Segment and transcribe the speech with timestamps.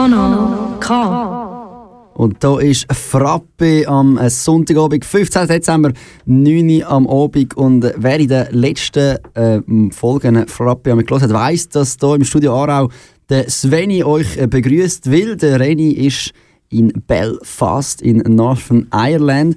[0.00, 2.14] Kanal K.
[2.14, 5.46] Und da ist Frappe am äh, Sonntagabend, 15.
[5.46, 5.92] Dezember,
[6.24, 7.54] 9 Uhr am Abend.
[7.54, 9.60] Und wer in den letzten äh,
[9.90, 12.88] Folgen Frappe mit hat, weiss, dass hier im Studio Aarau
[13.28, 16.32] der Sveni euch äh, begrüßt, weil der Reni ist
[16.70, 19.56] in Belfast in Northern Ireland.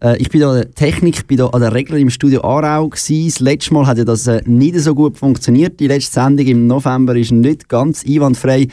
[0.00, 3.26] Äh, ich bin da der Technik, bin da an der Regel im Studio Aarau gewesen.
[3.26, 5.80] Das letzte Mal hat ja das äh, nicht so gut funktioniert.
[5.80, 8.68] Die letzte Sendung im November ist nicht ganz einwandfrei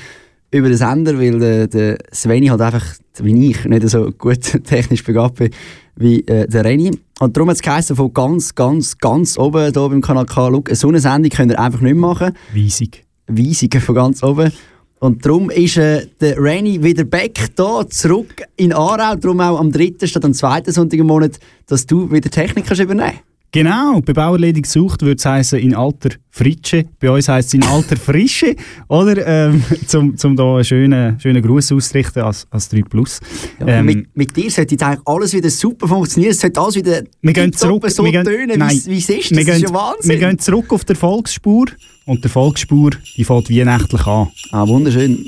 [0.52, 2.86] über den Sender, weil der, der Sveni halt einfach,
[3.20, 5.50] wie ich, nicht so gut technisch begabt bin
[5.98, 6.92] wie äh, der Reni.
[7.20, 10.88] Und darum hat es von ganz, ganz, ganz oben hier beim Kanal K, schau, so
[10.90, 12.34] eine Sendung könnt ihr einfach nicht machen.
[12.54, 13.04] Weisig.
[13.28, 14.52] Weisig von ganz oben.
[15.00, 19.16] Und darum ist äh, der Rainy wieder back hier, zurück in Aarau.
[19.16, 22.82] Darum auch am dritten statt am zweiten Sonntag im Monat, dass du wieder Technik kannst
[22.82, 23.20] übernehmen
[23.52, 26.86] Genau, bei Bauerledig sucht würde es heißen in alter Fritsche.
[27.00, 28.56] Bei uns heisst es in alter Frische,
[28.90, 29.26] oder?
[29.26, 33.20] Ähm, zum, zum da einen schönen, schönen Gruß auszurichten als, als 3 Plus.
[33.60, 36.32] Ja, ähm, mit, mit dir sollte jetzt eigentlich alles wieder super funktionieren.
[36.32, 39.32] Es sollte alles wieder wir gehen zurück, so wir gehen, tönen, nein, wie es ist.
[39.32, 40.10] Das wir ist gehen, ja Wahnsinn.
[40.10, 41.68] Wir gehen zurück auf der Volksspur
[42.06, 44.28] und die Volksspur die fängt weihnachtlich an.
[44.52, 45.26] Ah, wunderschön.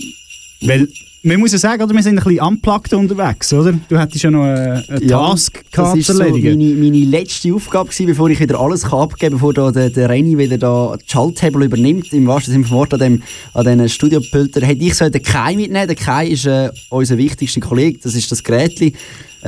[0.61, 0.89] Weil
[1.21, 3.73] man muss ja sagen, oder, wir sind ein bisschen unplugged unterwegs, oder?
[3.89, 6.57] Du hättest ja noch eine, eine Ja, Task Das gehabt war zu so erledigen.
[6.57, 9.89] meine, meine letzte Aufgabe, gewesen, bevor ich wieder alles kann abgeben kann, bevor da der,
[9.89, 13.65] der Reni wieder da die Schalthebel übernimmt, im wahrsten Sinne vom Wort, an, dem, an
[13.65, 14.65] diesen Studiopulter.
[14.65, 18.31] Hätte ich so den Kai mitnehmen Der Kai ist äh, unser wichtigster Kollege, das ist
[18.31, 18.93] das Gerät, äh,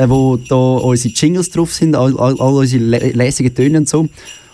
[0.07, 4.09] wo da unsere Jingles drauf sind, all, all, all unsere le lässigen Töne und so.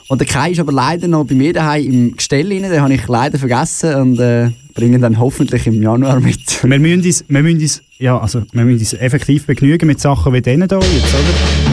[0.08, 2.94] Und der Kai ist aber leider noch bei mir daheim im Gestell rein, den habe
[2.94, 4.50] ich leider vergessen und äh,
[4.82, 6.64] ihn dann hoffentlich im Januar mit.
[6.64, 10.34] Wir müssen uns, wir müssen uns, ja, also, wir müssen uns effektiv begnügen mit Sachen
[10.34, 11.67] wie denen hier jetzt, oder?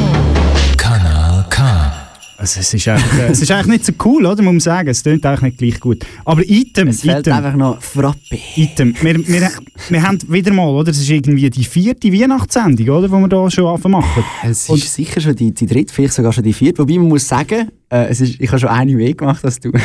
[2.45, 4.42] Also, es, ist eigentlich, äh, es ist eigentlich nicht so cool, oder?
[4.42, 4.89] Muss man sagen.
[4.91, 6.05] Es klingt eigentlich nicht gleich gut.
[6.27, 8.39] Aber Item, Es Item, einfach noch Frappe.
[8.56, 8.95] Item.
[9.01, 9.51] Wir, wir,
[9.89, 10.91] wir haben wieder mal, oder?
[10.91, 13.08] Es ist irgendwie die vierte Weihnachtssendung, oder?
[13.08, 14.23] Die wir hier schon anfangen machen.
[14.42, 16.80] Es Und- ist sicher schon die, die dritte, vielleicht sogar schon die vierte.
[16.80, 19.70] Wobei man muss sagen, äh, es ist, ich habe schon eine mehr gemacht als du.
[19.73, 19.80] du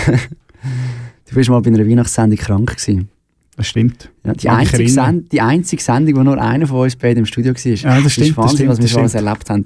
[1.33, 3.07] bist mal bei einer Weihnachtssendung krank gewesen.
[3.55, 4.09] Das stimmt.
[4.25, 4.89] Ja, die, einzige.
[4.89, 7.71] Send, die einzige Sendung, wo nur einer von uns beiden im Studio war.
[7.71, 9.65] Ja, das stimmt, ist das Wahnsinn, stimmt, was wir das schon alles erlebt haben.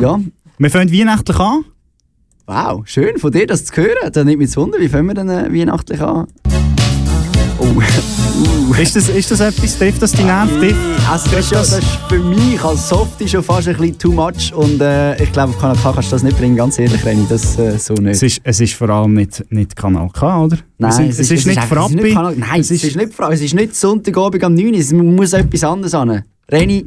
[0.00, 0.18] Ja,
[0.56, 1.64] Wir fangen weihnachtlich an.
[2.46, 4.10] Wow, schön von dir das zu hören.
[4.12, 6.26] Da nimmt mich Wunder, wie fangen wir denn äh, weihnachtlich an?
[7.58, 8.74] Oh, uh.
[8.80, 10.58] Ist das, ist das etwas, trifft das die Nerven?
[10.60, 10.76] Trifft-
[11.08, 14.52] Also das, ist das ist für mich als Softie schon fast ein bisschen too much
[14.54, 17.24] und äh, ich glaube, auf Kanal K kannst du das nicht bringen, ganz ehrlich, Reni,
[17.28, 18.14] das äh, so nicht.
[18.16, 20.58] Es ist, es ist vor allem nicht, nicht Kanal K, oder?
[20.78, 21.94] Nein, es, ist- es ist nicht Frappi.
[21.94, 23.34] Es ist nicht Kanal- Nein, es ist, nicht Frappi.
[23.34, 24.78] Es ist nicht Sonntagabend am 9 Uhr.
[24.80, 26.22] Es muss etwas anderes an.
[26.50, 26.86] Reni.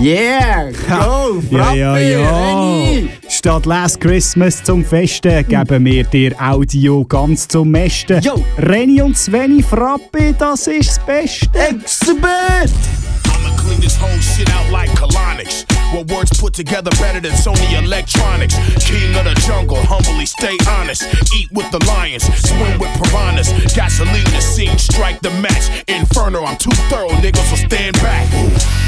[0.00, 0.70] Yeah!
[0.88, 1.40] Go!
[1.50, 1.78] Ja, Frappi!
[1.78, 2.30] ja, ja.
[2.30, 3.10] Reni!
[3.28, 8.20] Statt Last Christmas zum Festen geben wir dir Audio ganz zum Mesten.
[8.22, 8.42] Jo.
[8.58, 11.50] Reni und Sveni Frappe, das ist das Beste.
[11.58, 13.07] Exhibit!
[13.34, 15.64] I'ma clean this whole shit out like colonics.
[15.94, 18.54] What words put together better than Sony Electronics?
[18.84, 21.02] King of the jungle, humbly stay honest.
[21.32, 23.48] Eat with the lions, swim with piranhas.
[23.74, 25.84] Gasoline the scene, strike the match.
[25.88, 28.28] Inferno, I'm too thorough, niggas, so stand back.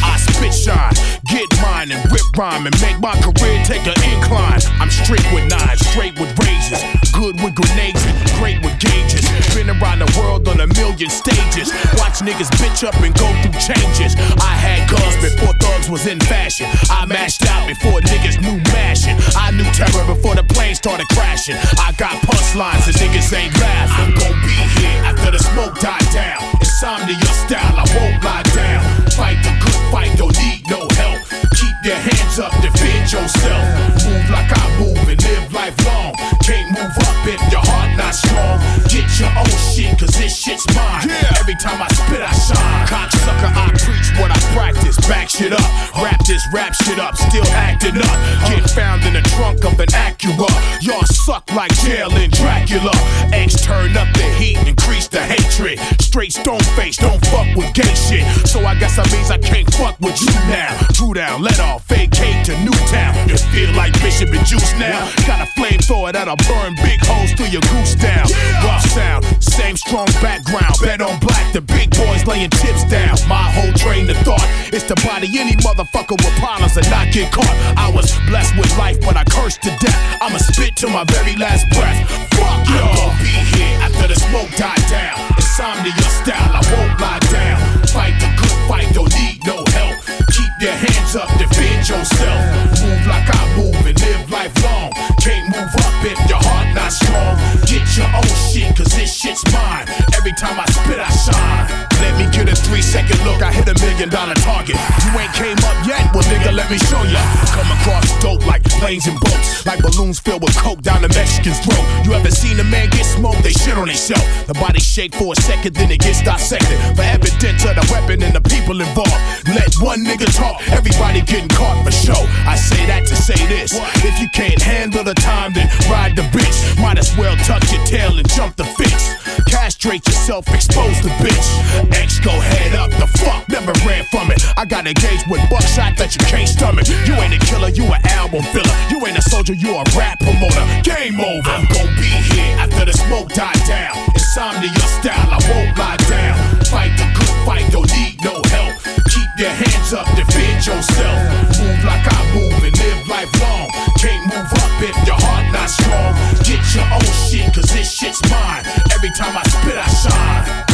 [0.05, 0.93] I spit shine,
[1.33, 4.61] get mine and rip rhyme and make my career take an incline.
[4.77, 6.85] I'm straight with nine, straight with razors,
[7.17, 8.05] good with grenades,
[8.37, 9.25] great with gauges.
[9.57, 11.73] Been around the world on a million stages.
[11.97, 14.17] Watch niggas bitch up and go through changes.
[14.39, 16.67] I had guns before thugs was in fashion.
[16.91, 19.17] I mashed out before niggas knew mashing.
[19.35, 21.57] I knew terror before the plane started crashing.
[21.79, 24.15] I got punchlines and niggas ain't laughing.
[24.15, 26.43] I'm gon' be here after the smoke died down.
[26.61, 28.83] Insomnia style, I won't lie down.
[29.19, 31.21] Fight the good fight, don't need no help.
[31.57, 33.65] Keep your hands up, defend yourself.
[34.07, 36.15] Move like I move and live life long.
[36.41, 38.61] Can't move up if your heart not strong.
[38.89, 41.11] Get your own shit, cause this shit's mine.
[41.37, 42.87] Every time I spit, I shine.
[42.87, 43.80] Cocksucker, I
[44.21, 44.97] what I practice.
[45.09, 45.67] Back shit up.
[45.97, 48.17] Rap this rap shit up, still acting up.
[48.49, 50.49] Get found in the trunk of an Acura.
[50.81, 52.93] Y'all suck like jail in Dracula.
[53.33, 55.79] X turn up the heat, increase the hatred.
[56.01, 58.25] Straight stone face, don't fuck with gay shit.
[58.47, 60.79] So I guess that means I can't fuck with you now.
[60.93, 63.29] Drew down, let off, vacate to Newtown.
[63.29, 65.11] You feel like Bishop and Juice now.
[65.27, 68.27] Got a flamethrower that'll burn big holes through your goose down.
[68.63, 70.75] Rough sound, same strong background.
[70.83, 73.17] Bet on black, the big boys laying chips down.
[73.29, 77.33] My whole train of thought is to body any motherfucker with problems and not get
[77.33, 77.51] caught.
[77.79, 79.99] I was blessed with life, but I cursed to death.
[80.21, 81.99] I'ma spit to my very last breath.
[82.35, 83.15] Fuck y'all.
[83.23, 85.17] be here after the smoke died down.
[85.39, 87.59] Insomnia style, I won't lie down.
[87.87, 89.97] Fight the good fight, don't need no help.
[90.35, 92.41] Keep your hands up, defend yourself.
[92.83, 94.93] Move like I move and live life long.
[95.23, 96.30] Can't move up if
[96.75, 97.37] not strong.
[97.67, 99.87] Get your own shit, cause this shit's mine.
[100.17, 101.91] Every time I spit, I shine.
[102.01, 104.77] Let me get a three second look, I hit a million dollar target.
[105.05, 107.21] You ain't came up yet, well, nigga, let me show ya.
[107.53, 111.61] Come across dope like planes and boats, like balloons filled with coke down the Mexican's
[111.61, 111.85] throat.
[112.05, 113.43] You ever seen a man get smoked?
[113.43, 114.25] They shit on themselves.
[114.47, 116.79] The body shake for a second, then it gets dissected.
[116.97, 119.21] For evidence of the weapon and the people involved.
[119.47, 122.21] Let one nigga talk, everybody getting caught for show.
[122.49, 123.77] I say that to say this.
[124.03, 126.60] If you can't handle the time, then ride the bitch.
[126.81, 129.17] Might as well tuck your tail and jump the fence.
[129.47, 131.49] Castrate yourself, expose the bitch.
[131.93, 134.43] X go head up, the fuck never ran from it.
[134.57, 136.87] I got engaged with buckshot that you can't stomach.
[137.07, 138.75] You ain't a killer, you an album filler.
[138.91, 140.65] You ain't a soldier, you a rap promoter.
[140.83, 141.51] Game over.
[141.51, 143.97] I'm gon' be here after the smoke die down.
[144.15, 146.37] Insomnia your style, I won't lie down.
[146.67, 148.79] Fight the good fight, don't need no help.
[149.11, 151.19] Keep your hands up, defend yourself.
[151.59, 153.60] Move like I move and live life long.
[154.01, 156.15] Can't move up if your heart not strong.
[156.49, 158.65] Get your own shit, cause this shit's mine.
[158.95, 160.71] Every time I spit, I shine.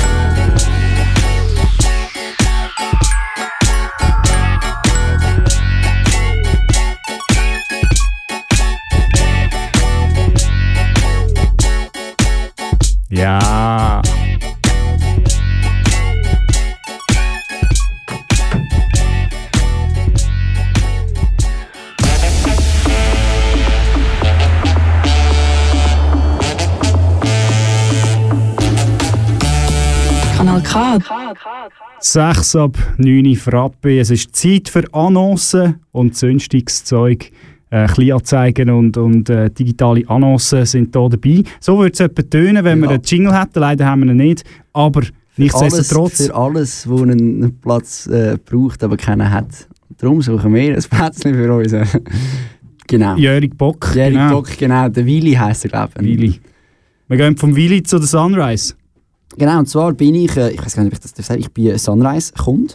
[13.08, 13.65] Ja.
[30.62, 31.34] Kanal K.
[32.00, 33.98] 6 ab 9 Uhr Frappe.
[33.98, 37.30] Es ist Zeit für Annoncen und sonstiges Zeug.
[37.70, 41.42] Äh, Kleinanzeigen und, und äh, digitale Annoncen sind hier dabei.
[41.58, 42.94] So würde es etwa tönen, wenn wir Ja.
[42.94, 43.58] einen Jingle hätten.
[43.58, 44.44] Leider haben wir ihn nicht.
[44.72, 45.02] Aber
[45.36, 46.20] nichtsdestotrotz.
[46.20, 49.68] Alles, für alles, wo einen Platz äh, braucht, aber keinen hat.
[49.98, 51.72] Darum suchen wir ein Plätzchen für uns.
[52.86, 53.16] genau.
[53.16, 53.90] Jörg Bock.
[53.94, 54.30] Jerry genau.
[54.30, 54.88] Bock, genau.
[54.88, 56.06] Der Willi heisst er, glaube ich.
[56.06, 56.40] Willi.
[57.08, 58.74] Wir gehen vom Willi zu der Sunrise.
[59.38, 61.40] Genau, und zwar bin ich, äh, ich weiß gar nicht, ob ich das darf sagen,
[61.40, 62.74] ich bin ein Sunrise-Kunde.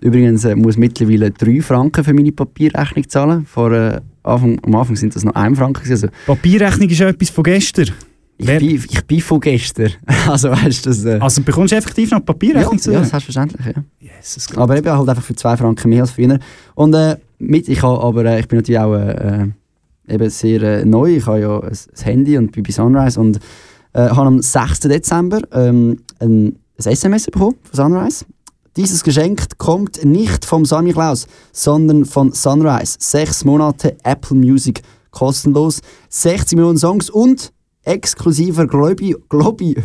[0.00, 3.46] Übrigens äh, muss mittlerweile 3 Franken für meine Papierrechnung zahlen.
[3.46, 5.88] Vor, äh, Anfang, am Anfang sind das noch 1 Franken.
[5.90, 7.90] Also, Papierrechnung ist ja etwas von gestern.
[8.38, 9.90] ich, Wer- bin, ich bin von gestern.
[10.28, 11.04] also weißt du, das...
[11.04, 13.08] Äh, Also bekommst du effektiv noch ja, Papierrechnung zu ja, tun?
[13.08, 13.84] selbstverständlich, ja.
[14.00, 16.38] Jesus Aber eben halt einfach für 2 Franken mehr als früher.
[16.74, 19.46] Und äh, mit, ich, habe, aber, äh, ich bin natürlich auch äh,
[20.08, 21.16] eben sehr neu.
[21.16, 23.38] Ich habe ja ein, ein Handy und bin bei Sunrise und
[23.92, 24.80] äh, habe am 6.
[24.80, 28.24] Dezember ähm, ein, ein SMS bekommen von Sunrise.
[28.76, 32.96] Dieses Geschenk kommt nicht vom Sammy Klaus, sondern von Sunrise.
[32.98, 37.52] Sechs Monate Apple Music kostenlos, 60 Millionen Songs und
[37.84, 39.76] exklusiver Globi, Globi?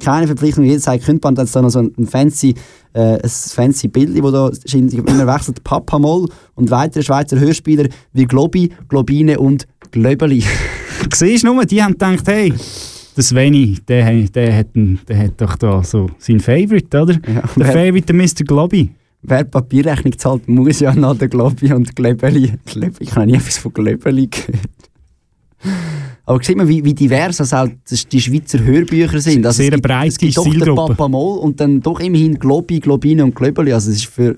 [0.00, 2.54] Keine Verpflichtung, jederzeit könnte man dann so so ein fancy,
[2.94, 8.24] äh, ein fancy Bild, wo da immer wechselt, Papa Moll und weitere Schweizer Hörspieler wie
[8.24, 10.42] Globi, Globine und Glöbeli.
[11.14, 12.52] Siehst du nur, die haben gedacht, hey,
[13.16, 17.14] der Sveni, der, der, hat, der hat doch da so sein Favorite, oder?
[17.14, 18.44] Ja, Der wer, Favorite, der Mr.
[18.46, 18.90] Globby.
[19.22, 22.52] wer Papierrechnung zahlt, muss ja noch der Globi und Glöbeli.
[23.00, 24.60] Ich habe nie etwas von Glöbeli gehört.
[26.24, 29.44] Aber sieht man, wie, wie divers also auch das- die Schweizer Hörbücher sind.
[29.44, 30.94] Also Sehr es gibt, breite es gibt doch den Zielgruppe.
[30.94, 33.72] Papa Moll und dann doch immerhin Globi, Globine und Glöbeli.
[33.72, 34.36] Also es ist für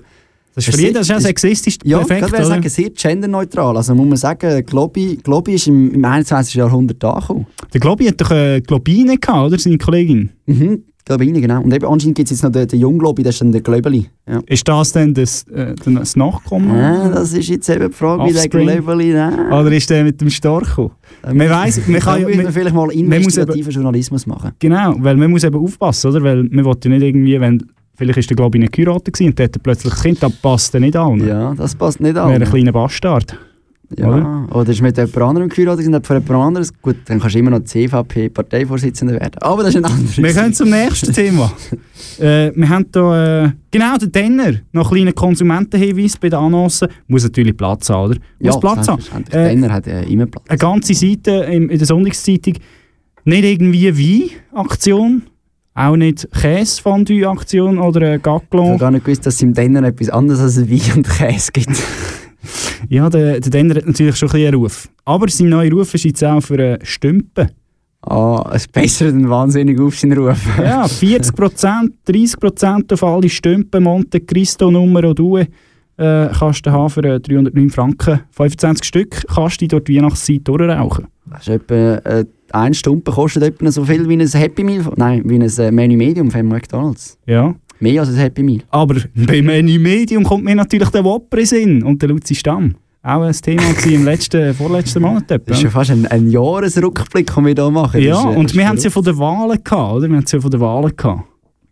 [0.55, 2.45] Das ist für jeden, das ist ja ist- sexistisch Ja, perfekt, oder?
[2.45, 3.75] sagen, sehr genderneutral.
[3.77, 6.55] Also muss man sagen, Globi, Globi ist im, im 21.
[6.55, 7.47] Jahrhundert angekommen.
[7.73, 9.57] Der Globby hat doch eine Globine gehabt, oder?
[9.59, 10.29] Seine Kollegin.
[10.45, 11.61] Mhm, Globine, genau.
[11.61, 14.05] Und eben anscheinend gibt es jetzt noch den, den Jungglobi, das ist dann der Glöbeli.
[14.29, 14.39] Ja.
[14.45, 16.71] Ist das dann das, äh, das Nachkommen?
[16.71, 18.47] Ah, das ist jetzt eben die Frage, wie der.
[18.47, 19.11] Glöbeli...
[19.13, 19.51] Nein.
[19.51, 20.91] Oder ist der mit dem Storcho?
[21.25, 24.51] Man weiss, man kann ja- man- vielleicht mal investigativen Journalismus machen.
[24.59, 26.21] Genau, weil man muss eben aufpassen, oder?
[26.23, 27.63] Weil man will ja nicht irgendwie, wenn
[27.95, 30.95] vielleicht ist der Globby nicht geheiratet und der hat plötzlich ein Kind, das passt nicht
[30.95, 31.25] an.
[31.25, 32.41] Ja, das passt nicht Wäre an.
[32.41, 33.37] ein kleiner Bastard.
[33.97, 34.07] Ja.
[34.07, 34.47] oder?
[34.55, 36.73] Oder ist mit jemand anderem geheiratet und hat von jemand anderes...
[36.81, 39.37] Gut, dann kannst du immer noch CVP-Parteivorsitzender werden.
[39.41, 40.17] Aber das ist ein anderes...
[40.17, 41.51] Wir kommen zum nächsten Thema.
[42.19, 46.87] Äh, wir haben hier äh, genau den Denner, noch einen kleinen Konsumentenhinweis bei den Annoncen.
[47.07, 48.19] Muss natürlich Platz haben, oder?
[48.39, 49.01] Muss Platz haben.
[49.01, 49.35] selbstverständlich.
[49.35, 50.45] Äh, Denner hat äh, immer Platz.
[50.47, 52.53] Eine ganze Seite in, in der Sonntagszeitung.
[53.25, 55.23] Nicht irgendwie Wein-Aktion,
[55.75, 60.09] auch nicht Käsefondue-Aktion oder eine Ich habe gar nicht gewusst, dass es im Denner etwas
[60.09, 61.71] anderes als Wein und Käse gibt.
[62.89, 64.89] Ja, der, der Denner hat natürlich schon ein bisschen einen Ruf.
[65.05, 67.49] Aber sein neuer Ruf ist jetzt auch für äh, Stümpen.
[68.01, 70.45] Ah, es bessert einen wahnsinnig auf seinen Ruf.
[70.57, 75.47] Ja, 40%, 30% auf alle Stümpen, Monte Cristo, Numero 2
[75.97, 78.21] äh, kannst du haben für äh, 309 Franken.
[78.31, 81.07] 25 Stück kannst du dort Weihnachtszeit durchrauchen.
[81.29, 85.21] Das ist etwa, äh, eine Stumpe kostet etwa so viel wie ein Happy Meal, nein,
[85.25, 87.17] wie ein äh, Menu Medium von McDonalds.
[87.25, 87.55] Ja.
[87.79, 88.61] Mehr als ein Happy Meal.
[88.69, 92.75] Aber bei Menu Medium kommt mir natürlich der Whopper in Sinn und der Luzi Stamm.
[93.01, 95.29] Auch ein Thema im letzten, vorletzten Monat.
[95.29, 95.43] Etwa.
[95.47, 98.01] Das ist ja fast ein, ein Jahresrückblick, den wir hier machen.
[98.01, 100.07] Ja, ist, äh, und wir haben es ja von den Wahlen gehabt, oder?
[100.07, 101.23] Wir haben es ja von den Wahlen gehabt.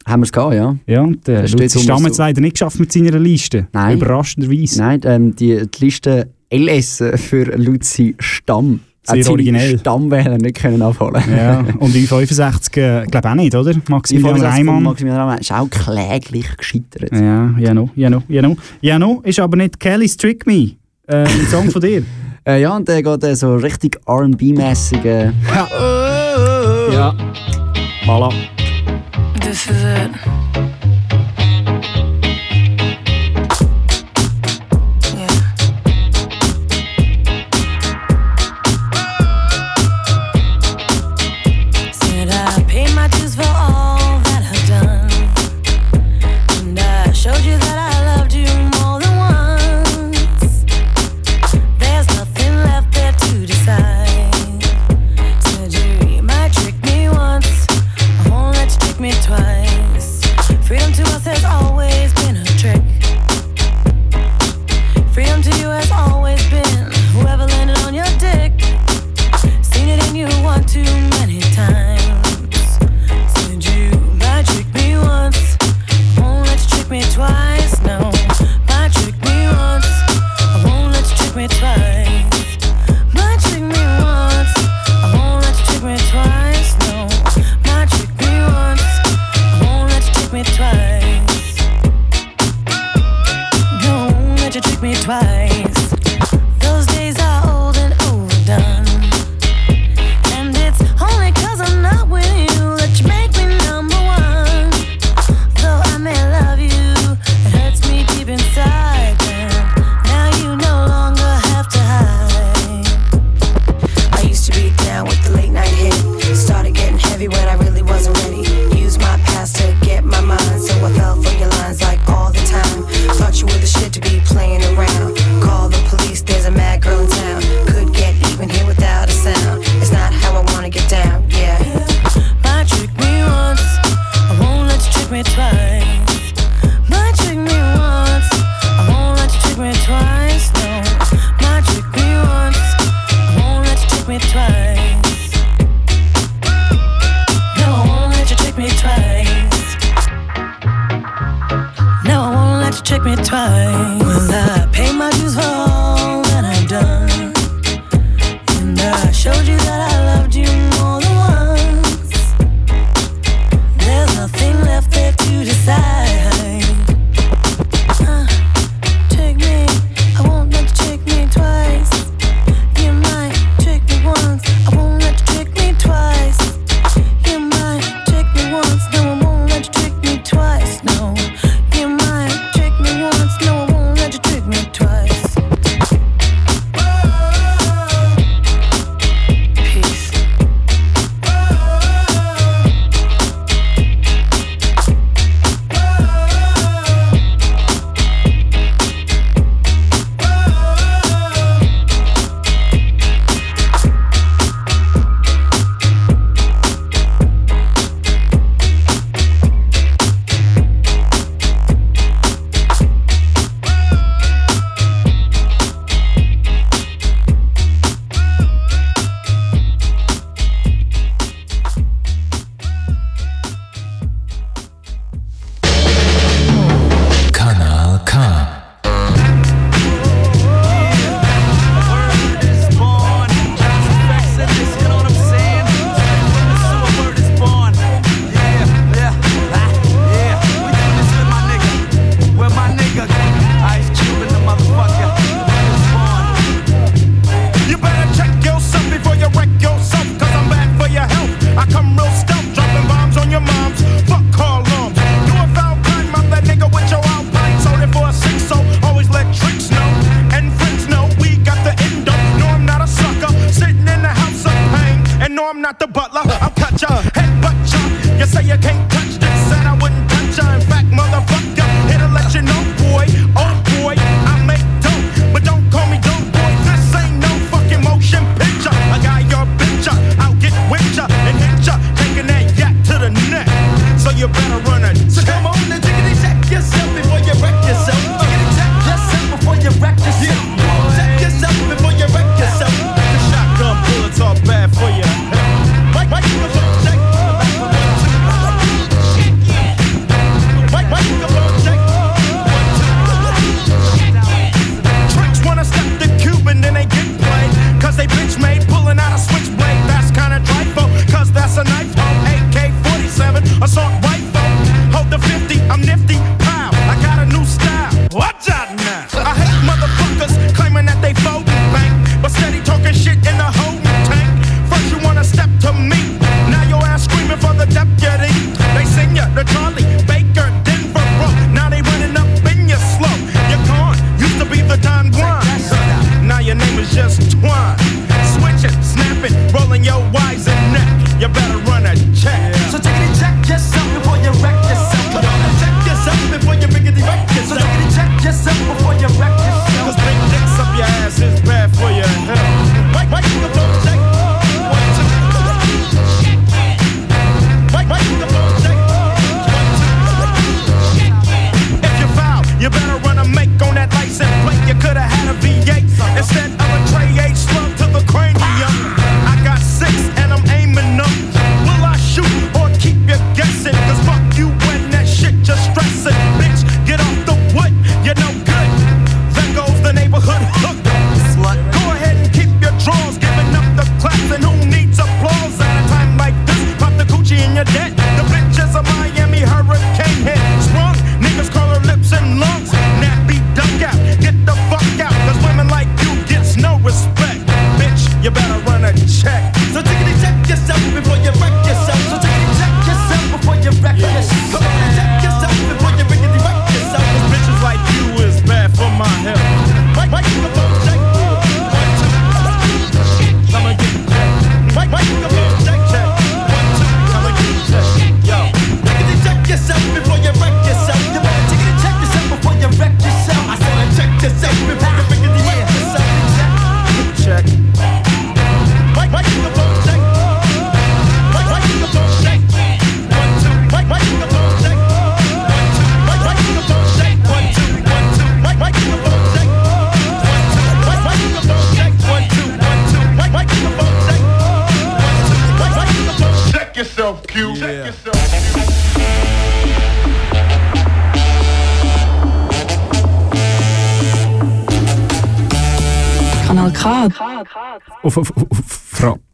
[0.06, 0.76] Haben wir es gehabt, ja.
[0.88, 3.68] Ja, und äh, der Luzi Stamm hat es leider nicht geschafft mit seiner Liste.
[3.72, 3.98] Nein.
[3.98, 4.80] Überraschenderweise.
[4.80, 9.80] Nein, ähm, die, die Liste LS für Luzi Stamm sehr hat originell.
[9.80, 11.24] Stammwähler nicht können abholen.
[11.36, 13.74] ja, und die 65 äh, glaube auch nicht, oder?
[13.90, 14.84] Maximilian Reimann.
[14.84, 17.12] Maximilian Reimann ist auch kläglich gescheitert.
[17.12, 18.56] Ja, ja no, ja no, ja no.
[18.82, 20.72] Ja no ist aber nicht Kelly's Trick Me,
[21.08, 22.04] äh, ein Song von dir.
[22.46, 25.04] äh, ja, und der geht äh, so richtig R&B-mässig.
[25.06, 25.26] Äh.
[25.26, 25.68] Ja.
[26.94, 27.16] ja.
[28.06, 28.32] Voilà.
[29.42, 30.71] This is it.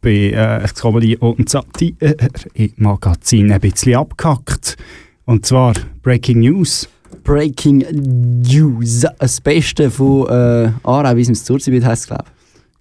[0.08, 2.14] Frappe, äh, die und Sati äh,
[2.54, 4.76] im Magazin ein bisschen abgehackt.
[5.24, 6.88] Und zwar Breaking News.
[7.24, 7.84] Breaking
[8.42, 9.04] News.
[9.18, 12.38] Das Beste von äh, Aarau, wie es im Zurzeit heisst, glaube ich.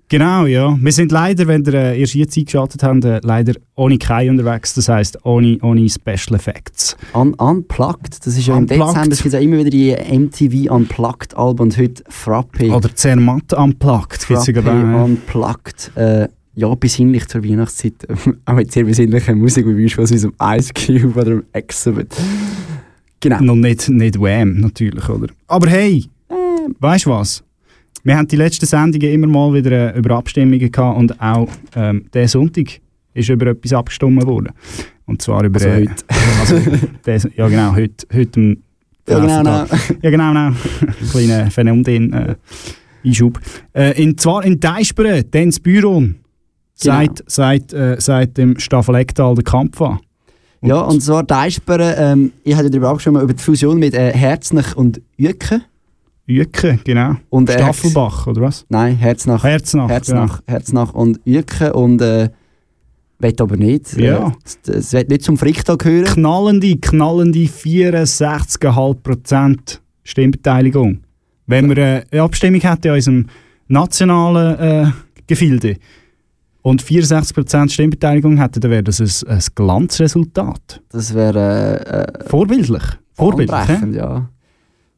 [0.09, 0.77] Genau, ja.
[0.79, 4.73] Wir sind leider, wenn ihr äh, erst jetzt eingeschaltet habt, äh, leider ohne Kai unterwegs.
[4.73, 6.95] Das heisst, ohne, ohne Special Effects.
[7.13, 8.67] Un Unplugged, das ist ja im.
[8.67, 12.69] Dezember, es gibt ja immer wieder die MTV Unplugged Alben und heute Frappe.
[12.69, 14.23] Oder Zermatt unplugged.
[14.23, 15.03] Frappe ja.
[15.03, 15.91] Unplugged.
[15.95, 17.93] Äh, ja, besinnlich zur Weihnachtszeit.
[18.45, 22.13] auch mit sehr besinnlicher Musik, wie beispielsweise um Ice Cube oder um Exhibit.
[23.19, 23.41] Genau.
[23.41, 25.27] Noch nicht, nicht Wham, natürlich, oder?
[25.47, 26.05] Aber hey,
[26.79, 27.43] weißt du was?
[28.03, 32.05] Wir haben die letzten Sendungen immer mal wieder äh, über Abstimmungen gehabt und auch ähm,
[32.13, 32.79] diesen Sonntag
[33.13, 34.51] ist über etwas abgestimmt worden.
[35.05, 35.59] Und zwar über...
[35.59, 36.03] Also äh, heute.
[36.39, 38.57] also, des, ja genau, heute, heute am
[39.07, 39.79] Ja, genau, Tag.
[40.01, 40.55] Ja genau, genau.
[41.11, 42.35] Kleiner Phänomen äh,
[43.05, 43.39] Einschub.
[43.73, 45.59] Äh, in, zwar in Deisperen, dann das
[46.81, 46.95] Büro.
[46.95, 49.99] Seit, seit, äh, seit dem Staffelecktal der Kampf an.
[50.61, 54.75] Ja, und zwar die ähm, ich hatte darüber abgestimmt, über die Fusion mit äh, Herznach
[54.75, 55.63] und Jücken.
[56.25, 57.15] Jücke, genau.
[57.29, 58.65] Und, äh, Staffelbach, oder was?
[58.69, 59.43] Nein, Herznach.
[59.43, 59.87] Herznach.
[59.87, 62.29] Herznach, Herznach und Jücken und äh,
[63.19, 63.95] will aber nicht.
[63.97, 64.27] Ja.
[64.27, 66.05] Äh, es- es wird nicht zum Fricktag gehören.
[66.05, 70.99] knallende, knallende 64,5% Stimmbeteiligung.
[71.45, 73.25] Wenn wir äh, eine Abstimmung hätten in unserem
[73.67, 74.87] nationalen äh,
[75.27, 75.77] Gefilde
[76.67, 80.81] und 64% Stimmbeteiligung hätten, dann wäre das ein, ein Glanzresultat.
[80.89, 82.83] Das wäre äh, äh, Vorbildlich.
[83.13, 84.29] Vorbildlich, ja.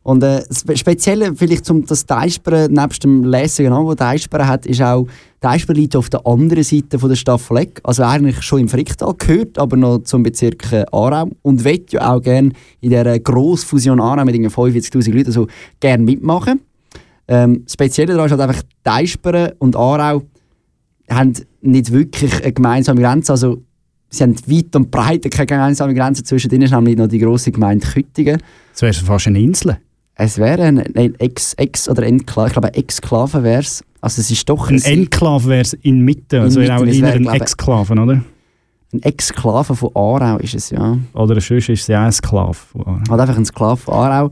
[0.01, 4.47] Und äh, das Spe- Spezielle vielleicht zum das Deisperen, nebst dem lässigen Namen, den Deisperen
[4.47, 5.05] hat, ist auch,
[5.41, 7.79] Deisperen liegt auf der anderen Seite von der Staffel Eck.
[7.83, 11.29] Also eigentlich schon im Fricktal gehört, aber noch zum Bezirk äh, Aarau.
[11.43, 12.51] Und will ja auch gerne
[12.81, 15.45] in dieser Grossfusion Aarau mit irgendwie 45'000 Leuten so
[15.79, 16.61] gerne mitmachen.
[17.27, 20.23] Ähm, das Spezielle daran ist halt einfach, Deisperen und Aarau
[21.09, 23.31] haben nicht wirklich eine gemeinsame Grenze.
[23.33, 23.61] Also,
[24.09, 26.23] sie haben weit und breit keine gemeinsame Grenze.
[26.23, 28.41] Zwischen ihnen ist nämlich noch die grosse Gemeinde Küttingen.
[28.73, 29.77] Das wäre fast eine Insel.
[30.15, 33.83] Es wäre ein, ein Ex, Ex oder Enklave, ich glaube eine Exklave wäre es.
[34.01, 37.29] Also es ist doch Ein Enklave wäre es in Mitte, also Mitte, auch ein ich-
[37.31, 38.21] Exklaven, oder?
[38.91, 40.97] ein Exklave von Aarau ist es, ja.
[41.13, 42.57] Oder sonst ist es ja ein Sklave.
[43.09, 44.31] Halt einfach ein Sklave von Aarau.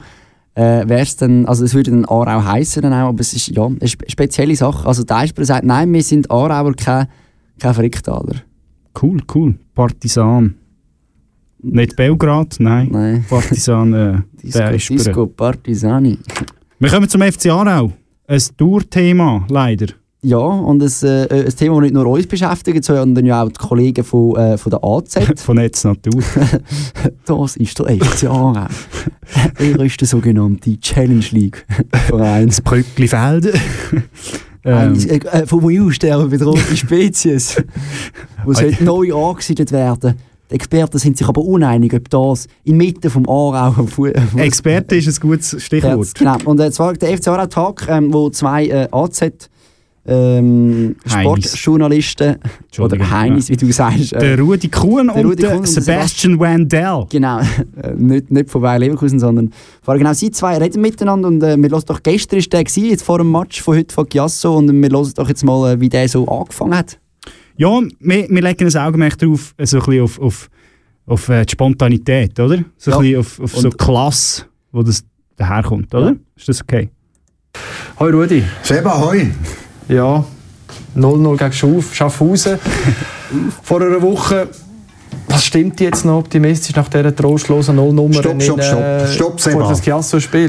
[0.58, 3.63] Äh, wär's dann, also es würde dann Aarau heißen dann auch, aber es ist ja
[3.63, 4.88] eine spe spezielle Sache.
[4.88, 7.06] Also der Eisbär sagt, nein, wir sind Aarauer, kein,
[7.60, 8.41] kein Fricktaler.
[9.00, 9.54] Cool, cool.
[9.76, 10.56] Partisan.
[11.62, 12.89] Nicht Belgrad, nein.
[12.91, 13.26] Nein.
[13.30, 16.17] Partisan, äh, Disco, Disco Partisani.
[16.80, 17.91] Wir kommen zum FC Aarau.
[18.26, 19.93] Ein Tourthema, leider.
[20.23, 23.60] Ja, und ein, äh, ein Thema, das nicht nur uns beschäftigt, sondern ja auch die
[23.60, 25.15] Kollegen von, äh, von der AZ.
[25.43, 26.21] Von Netz Natur.
[27.25, 28.67] Das ist der FC Aarau.
[29.60, 31.65] er ist der sogenannte Challenge League
[32.08, 32.47] Verein.
[32.47, 33.53] das Brückli Felden.
[34.65, 37.56] Ähm, äh, äh, vom Aussterben bedrohte Spezies,
[38.45, 40.15] die sollte neu angesiedelt werden.
[40.49, 43.88] Die Experten sind sich aber uneinig, ob das inmitten vom Aarau
[44.36, 46.15] Experte ist ein gutes Stichwort.
[46.15, 46.36] Genau.
[46.43, 49.49] Und äh, zwar der FC Aarau Tag, ähm, wo zwei äh, AZ
[50.08, 50.96] ähm.
[51.06, 52.38] Sportjournalisten
[52.80, 55.82] oder Heinis, wie du sagst, äh, Der Rudi Kuhn Der und Rudi Kuhn und der
[55.84, 57.06] Sebastian Wendell.
[57.10, 57.39] Genau,
[57.82, 61.58] äh, nicht, nicht von Bayer Leverkusen, sondern vor genau sie zwei reden miteinander und äh,
[61.58, 64.58] wir hören doch, gestern ist der gewesen, jetzt vor dem Match von heute von Chiasso
[64.58, 67.00] und wir hören doch jetzt mal, äh, wie der so angefangen hat.
[67.58, 70.50] Ja, wir, wir legen ein Augenmerk darauf, äh, so ein bisschen auf, auf,
[71.06, 72.63] auf äh, die Spontanität, oder?
[72.78, 73.00] So ein Ja.
[73.00, 75.04] bisschen auf, auf so Und- Klasse, wo das
[75.36, 76.10] daherkommt, oder?
[76.12, 76.15] Ja.
[76.36, 76.89] Ist das okay?
[78.00, 78.43] Hoi Rudi.
[78.62, 79.32] Seba, hoi.
[79.88, 80.23] Ja,
[80.95, 82.60] 0-0 gegen Schuf, Schaffhausen.
[83.63, 84.50] Vor einer Woche,
[85.28, 89.08] was stimmt jetzt noch optimistisch nach dieser trostlosen Nullnummer Stopp, stopp, stopp.
[89.08, 89.73] Stopp, Seba.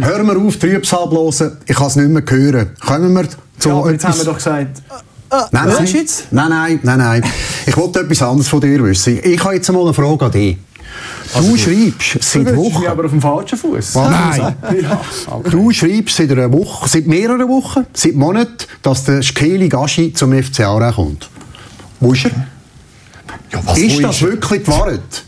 [0.06, 1.58] Hör mir auf, Trübsal blosen.
[1.66, 2.70] Ich kann es nicht mehr hören.
[2.84, 3.24] Kommen wir
[3.58, 4.82] zu Ja, jetzt haben wir doch gesagt,
[5.30, 5.86] Nein, nein.
[5.86, 6.26] Jetzt?
[6.30, 7.24] Nein, nein, nein, nein.
[7.66, 9.18] Ich wollte etwas anderes von dir wissen.
[9.22, 10.56] Ich habe jetzt mal eine Frage an dich.
[11.36, 12.80] Du schreibst seit Wochen...
[12.80, 13.94] mich aber auf dem falschen Fuß.
[13.94, 14.56] Nein.
[14.82, 15.50] Ja, okay.
[15.50, 20.32] Du schreibst seit einer Woche, seit mehreren Wochen, seit Monaten, dass der Skeli Gaschi zum
[20.32, 21.28] FC Aarau kommt.
[22.00, 22.30] Wo ist er?
[23.52, 24.28] Ja, ist das er?
[24.28, 25.24] wirklich die Wahrheit?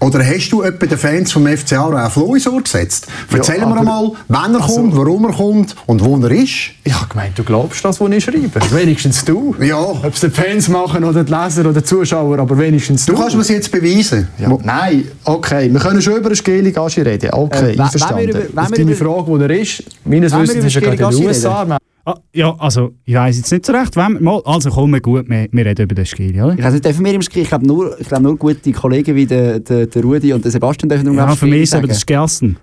[0.00, 3.06] Oder hast du etwa den Fans vom FC Aarau auf Ohr gesetzt?
[3.32, 6.70] Erzähl mir aber- einmal, wann er Also- kommt, warum er kommt und wo er ist.
[6.84, 8.50] Ich habe gemeint, du glaubst das, was ich schreibe.
[8.70, 9.54] Wenigstens du.
[9.60, 9.78] Ja.
[9.78, 13.12] Ob es die Fans machen oder die Leser oder die Zuschauer, aber wenigstens du.
[13.12, 14.28] Du kannst mir das jetzt beweisen.
[14.38, 17.30] Ja, nein, okay, wir können schon über einen Skeli Gaschi reden.
[17.32, 18.16] Okay, Äh, einverstanden.
[18.16, 21.02] wenn wir über- wenn Auf deine Frage, wo er ist, meines Wissens ist er gerade
[21.02, 21.78] in den USA.
[22.04, 23.94] Ah, ja, also, ich weiss jetzt nicht so recht.
[23.94, 26.54] Wenn wir, mal, also komm, wir gut, wir, wir reden über den Skiri, oder?
[26.54, 29.14] Ich weiß nicht, dürfen wir im Ski, ich glaube nur, ich glaube nur gute Kollegen
[29.14, 31.62] wie der, der, der Rudi und der Sebastian dürfen darum Ja, glaub ich, für mich
[31.62, 31.88] ist aber.
[31.88, 31.98] Das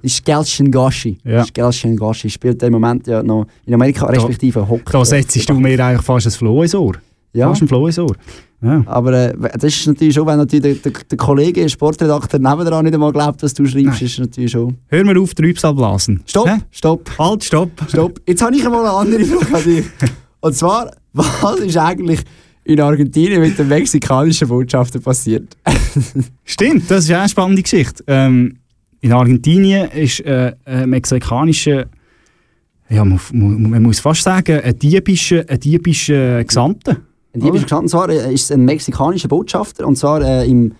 [0.01, 1.17] ist Gelschen Gashi.
[1.23, 1.45] Ja.
[1.53, 2.29] Gelschen Gashi.
[2.29, 4.93] Spielt im Moment ja noch in Amerika, respektive hockt.
[4.93, 6.95] Da setzt du mir eigentlich fast ein Floh ins Ohr.
[7.33, 7.49] Ja.
[7.49, 8.15] Fast ein Floh ins Ohr.
[8.61, 8.83] Ja.
[8.87, 12.85] Aber äh, das ist natürlich schon, wenn natürlich der, der, der Kollege, der Sportredakteur nebendran
[12.85, 14.77] nicht einmal glaubt, was du schreibst, ist natürlich schon...
[14.87, 16.21] Hör mir auf, Trübsal blasen.
[16.25, 16.57] Stopp, Hä?
[16.71, 17.69] stopp, Halt, stopp.
[17.87, 18.19] stopp.
[18.25, 19.85] Jetzt habe ich einmal eine andere Frage an dich.
[20.39, 22.21] Und zwar, was ist eigentlich
[22.63, 25.55] in Argentinien mit dem mexikanischen Botschafter passiert?
[26.43, 28.03] Stimmt, das ist auch eine spannende Geschichte.
[28.07, 28.57] Ähm,
[29.01, 31.85] in Argentinien ist äh, ein mexikanischer,
[32.89, 36.97] ja, man, man, man muss fast sagen, ein diebischer, ein diebischer Gesandter.
[37.37, 40.73] Und hier ist gestanden, zwar äh, ist es ein mexikanischer Botschafter, und zwar äh, im,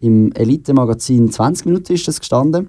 [0.00, 2.68] im Elite-Magazin 20 Minuten ist das gestanden.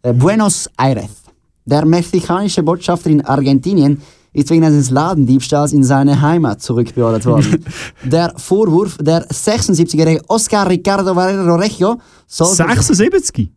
[0.00, 1.24] Äh, Buenos Aires.
[1.66, 4.00] Der mexikanische Botschafter in Argentinien
[4.32, 7.62] ist wegen eines Ladendiebstahls in seine Heimat zurückbeordert worden.
[8.04, 12.54] der Vorwurf, der 76-jährige Oscar Ricardo Valero Reggio soll...
[12.54, 13.50] 76?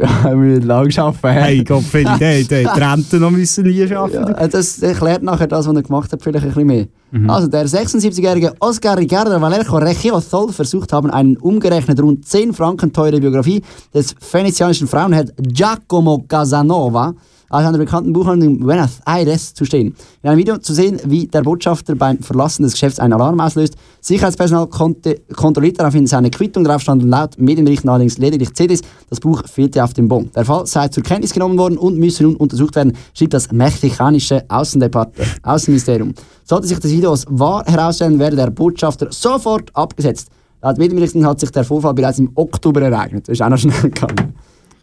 [0.00, 1.40] Ja, wir müssen lang arbeiten.
[1.40, 4.14] Hey, Gott, finde ich, der, der die Rente noch müssen nie schaffen.
[4.14, 6.86] Ja, äh, das erklärt nachher das, was er gemacht hat, vielleicht ein bisschen mehr.
[7.28, 12.92] Also, der 76-jährige Oscar Ricardo Valerco Reggio soll versucht haben, einen umgerechnet rund 10 Franken
[12.92, 13.62] teure Biografie
[13.94, 17.14] des venezianischen Frauenhelds Giacomo Casanova
[17.54, 19.94] aus einer bekannten Buchhandlung in Buenos Aires zu stehen.
[20.22, 23.76] In einem Video zu sehen, wie der Botschafter beim Verlassen des Geschäfts einen Alarm auslöst.
[24.00, 26.64] Sicherheitspersonal konnte, kontrolliert daraufhin seine Quittung.
[26.64, 28.80] Darauf standen laut Medienberichten allerdings lediglich CDs.
[29.08, 30.28] Das Buch fehlte auf dem Bon.
[30.34, 34.42] Der Fall sei zur Kenntnis genommen worden und müsse nun untersucht werden, schrieb das mexikanische
[34.48, 36.14] Außenministerium.
[36.42, 40.28] Sollte sich das Video als wahr herausstellen, werde der Botschafter sofort abgesetzt.
[40.60, 43.28] Laut Medienberichten hat sich der Vorfall bereits im Oktober ereignet.
[43.28, 44.34] Das ist auch noch schnell gegangen.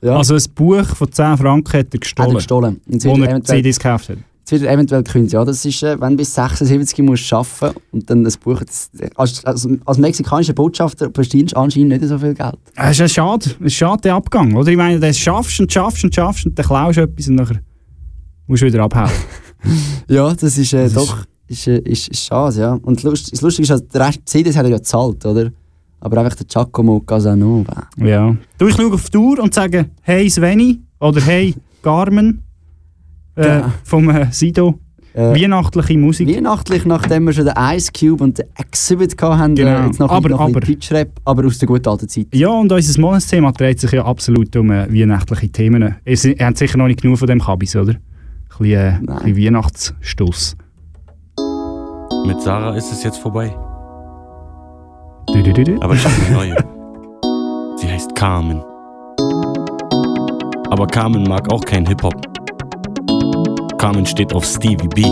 [0.02, 0.18] Ja.
[0.18, 2.82] Also ein Buch von 10 Franken hat er hat er gestohlen, gestohlen.
[2.88, 4.18] Jetzt wo er eventuell, CDs gekauft hat.
[4.40, 5.34] jetzt wird er eventuell gekündigt.
[5.34, 8.60] Ja, das ist, äh, wenn du bis 76 musst arbeiten und dann das Buch...
[8.66, 12.56] Das, als, als, als mexikanischer Botschafter verdienst du anscheinend nicht so viel Geld.
[12.76, 14.56] Es ist ein schade, es ist schade, der Abgang.
[14.56, 14.72] Oder?
[14.72, 17.60] Ich meine, du schaffst und schaffst und schaffst und dann klaust du etwas und nachher
[18.48, 19.12] musst du wieder abhauen.
[20.10, 22.74] Ja, das ist äh, Das ist- doch ist, äh, ist, ist schade, ja.
[22.82, 25.52] Und das Lust- das Lustige ist, also, der Rest CDs hat er ja gezahlt, oder?
[26.02, 27.88] Aber einfach der Giacomo Casanova.
[27.98, 28.36] ja.
[28.58, 32.42] Du, ich schaue auf die Uhr und sage, hey Sveni oder hey Carmen
[33.38, 33.74] äh, Ja.
[33.84, 34.80] vom äh, Sido.
[35.14, 36.28] Äh, Weihnachtliche Musik.
[36.30, 39.70] Weihnachtlich, nachdem wir schon den Ice Cube und den Exhibit hatten, Genau.
[39.82, 42.28] äh, jetzt noch, Aber- noch aber- Deutschrap, aber aus der guten alten Zeit.
[42.34, 45.96] Ja, und unser Monatsthema dreht sich ja absolut um äh, weihnachtliche Themen.
[46.06, 47.94] Ihr, ihr habt sicher noch nicht genug von dem Kabis, oder?
[47.94, 48.00] Ein
[48.58, 50.56] bisschen, äh, ein bisschen Weihnachtsstoss.
[52.26, 53.54] Mit Sarah ist es jetzt vorbei.
[55.80, 56.56] Aber ich habe eine neue.
[57.78, 58.62] Sie heißt Carmen.
[60.70, 62.14] Aber Carmen mag auch kein Hip-Hop.
[63.78, 65.04] Carmen steht auf Stevie B.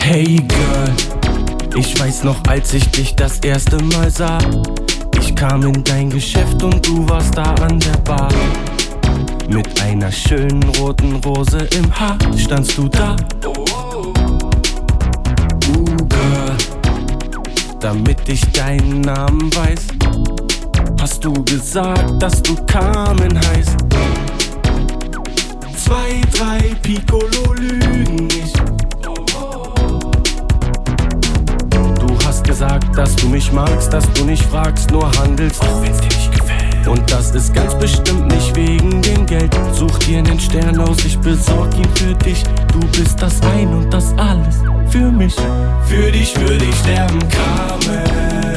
[0.00, 0.92] Hey Girl,
[1.76, 4.38] ich weiß noch, als ich dich das erste Mal sah.
[5.20, 8.28] Ich kam in dein Geschäft und du warst da an der Bar.
[9.48, 13.16] Mit einer schönen roten Rose im Haar standst du da.
[17.82, 19.86] Damit ich deinen Namen weiß.
[21.00, 23.76] Hast du gesagt, dass du Carmen heißt?
[25.76, 28.56] Zwei, drei Piccolo lügen nicht.
[31.98, 35.98] Du hast gesagt, dass du mich magst, dass du nicht fragst, nur handelst, auch wenn's
[35.98, 36.41] dir nicht.
[36.86, 39.54] Und das ist ganz bestimmt nicht wegen dem Geld.
[39.72, 42.42] Such dir einen Stern aus, ich besorg ihn für dich.
[42.72, 44.56] Du bist das Ein und das Alles
[44.90, 45.34] für mich.
[45.86, 48.51] Für dich würde ich sterben, Carmen.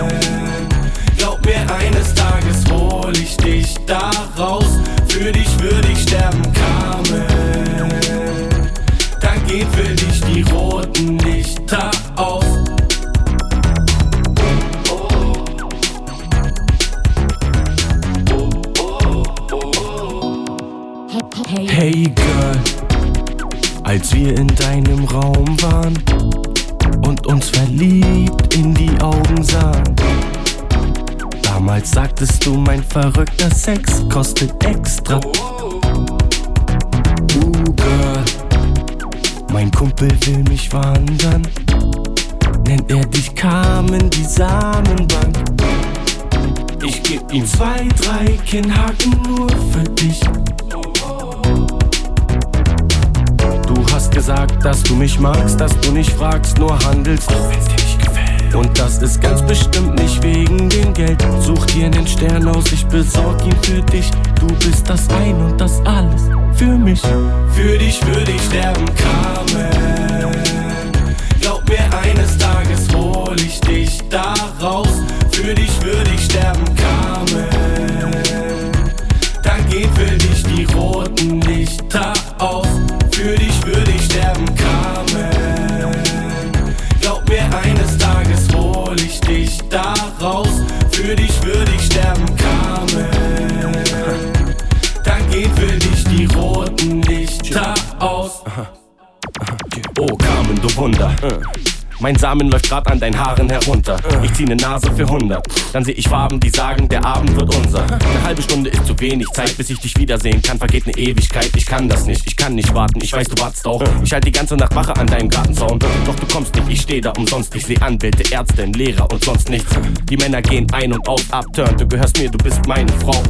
[102.25, 103.97] Samen läuft grad an deinen Haaren herunter.
[104.23, 105.45] Ich zieh ne Nase für 100.
[105.73, 107.83] Dann seh ich Farben, die sagen, der Abend wird unser.
[107.83, 110.57] Eine halbe Stunde ist zu wenig Zeit, bis ich dich wiedersehen kann.
[110.57, 112.25] Vergeht ne Ewigkeit, ich kann das nicht.
[112.25, 113.83] Ich kann nicht warten, ich weiß, du wartest auch.
[114.03, 115.77] Ich halt die ganze Nacht Wache an deinem Gartenzaun.
[115.77, 117.53] Doch du kommst nicht, ich steh da umsonst.
[117.53, 119.69] Ich seh Anwälte, Ärzte, Lehrer und sonst nichts.
[120.09, 121.77] Die Männer gehen ein und aus, upturn.
[121.77, 123.21] Du gehörst mir, du bist meine Frau.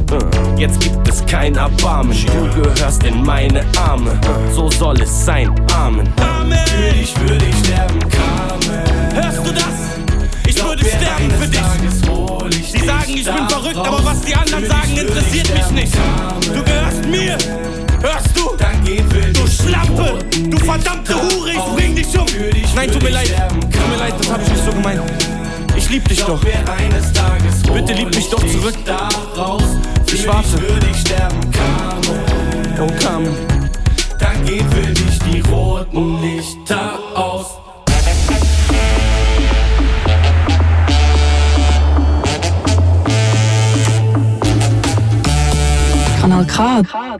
[0.56, 2.16] Jetzt gibt es kein Erbarmen.
[2.24, 4.18] Du gehörst in meine Arme.
[4.54, 5.54] So soll es sein.
[5.74, 6.10] Amen.
[6.16, 8.65] Für dich würde ich sterben, Carmen.
[10.88, 12.72] Sterben für dich.
[12.72, 15.94] Sie sagen, ich bin verrückt, aber was die anderen sagen, interessiert mich nicht.
[16.54, 17.36] Du gehörst mir.
[18.02, 18.56] Hörst du?
[19.32, 20.18] Du Schlampe!
[20.48, 22.26] Du verdammte Hure, ich bring dich um!
[22.74, 23.34] Nein, tut mir leid.
[23.60, 25.00] Tut mir leid, das hab ich nicht so gemeint.
[25.76, 26.40] Ich lieb dich doch.
[26.40, 28.76] Bitte lieb mich doch zurück.
[30.12, 30.62] Ich warte.
[32.78, 33.34] Oh, Carmen.
[34.18, 37.25] Dann gehen für dich die roten Lichter aus.
[46.44, 47.18] Kanal K.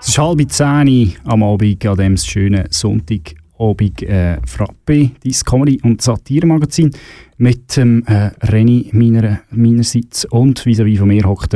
[0.00, 6.00] Es ist halb zehn am Abend an diesem schönen Sonntagabend äh, Frappe, dein Comedy- und
[6.00, 6.90] Satire-Magazin
[7.36, 11.54] mit dem äh, Reni meiner, meinerseits und vis-à-vis von mir hockt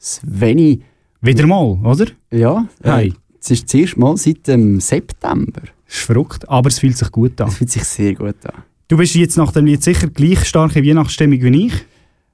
[0.00, 0.80] Sveni.
[1.20, 2.06] Wieder mal, oder?
[2.30, 2.66] Ja.
[2.84, 3.08] Hi.
[3.08, 5.60] Äh, es ist das erste Mal seit dem September.
[5.86, 7.48] ist verrückt, aber es fühlt sich gut an.
[7.48, 8.62] Es fühlt sich sehr gut an.
[8.88, 11.74] Du bist jetzt nach dem Lied sicher gleich stark in Weihnachtsstimmung wie ich.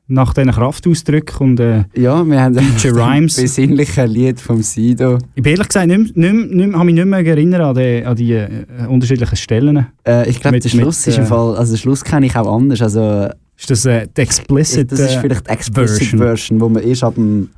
[0.08, 3.36] Nach diesen Kraftausdrücken und äh, Ja, wir haben DJ Rhymes.
[3.36, 5.18] besinnliche Lied vom Sido.
[5.34, 8.04] Ich bin ehrlich gesagt, nicht, mehr- nicht, nicht, habe mich nicht mehr erinnert an die,
[8.04, 8.48] an die äh,
[8.88, 9.86] unterschiedlichen Stellen.
[10.06, 12.36] Äh, ich glaube, der Schluss mit, ist im äh, Fall, also den Schluss kenne ich
[12.36, 12.82] auch anders.
[12.82, 16.18] Also, Ist das äh, die Explicit das ist äh, vielleicht die Explicit Version?
[16.20, 17.48] Version, wo man erst ab dem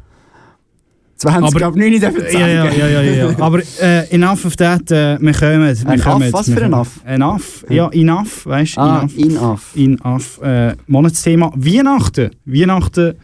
[1.31, 3.35] 20 Aber- ab 9 dürfen Ja, ja, ja, ja, ja, ja.
[3.39, 5.77] Aber äh, enough of that, äh, wir kommen.
[5.87, 6.87] Wir kommen was wir für?
[7.05, 8.81] Ein Aff, ja, enough, weißt du?
[8.81, 9.17] Ah, enough.
[9.77, 9.77] enough.
[9.77, 10.43] Enough.
[10.43, 12.31] Äh, Monatsthema Weihnachten.
[12.45, 13.15] Weihnachten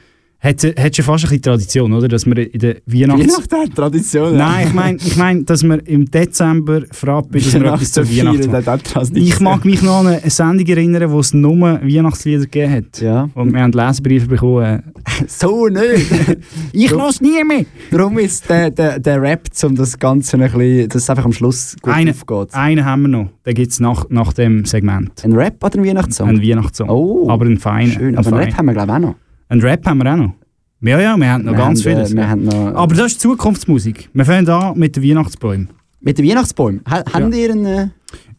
[0.42, 2.08] hat, hat schon fast ein bisschen Tradition, oder?
[2.08, 3.22] Dass wir in der Weihnachts...
[3.22, 4.36] Weihnachten hat Tradition.
[4.36, 9.16] Nein, ich meine, ich mein, dass wir im Dezember frappen, dass wir etwas zu Weihnachten.
[9.16, 13.00] Ich mag mich noch an eine Sendung erinnern, wo es nur Weihnachtslieder gegeben hat.
[13.00, 13.28] Ja.
[13.34, 14.64] Und wir haben Lesebriefe bekommen.
[14.64, 14.80] Äh,
[15.26, 16.10] So nicht.
[16.72, 17.66] ich lasse nie mehr.
[17.90, 21.32] Darum ist der, der, der Rap, um das Ganze ein bisschen, dass es einfach am
[21.32, 22.54] Schluss gut Einen, aufgeht.
[22.54, 23.30] einen haben wir noch.
[23.44, 25.22] Den gibt es nach, nach dem Segment.
[25.24, 26.28] Ein Rap oder ein Weihnachtssong?
[26.28, 26.88] Ein Weihnachtssong.
[26.88, 27.92] Oh, Aber ein feiner.
[27.92, 28.46] Schön, ein aber einen feiner.
[28.46, 29.14] Rap haben wir glaube ich auch noch.
[29.50, 30.32] Ein Rap haben wir auch noch.
[30.82, 32.14] Ja, ja, wir haben noch Wir ganz haben, äh, vieles.
[32.16, 34.08] wir haben noch- Aber das ist Zukunftsmusik.
[34.14, 35.68] Wir fangen an mit den Weihnachtsbäumen.
[36.00, 36.80] Mit den Weihnachtsbäumen.
[36.90, 37.66] Ha, Haben ihr einen...
[37.66, 37.88] Äh,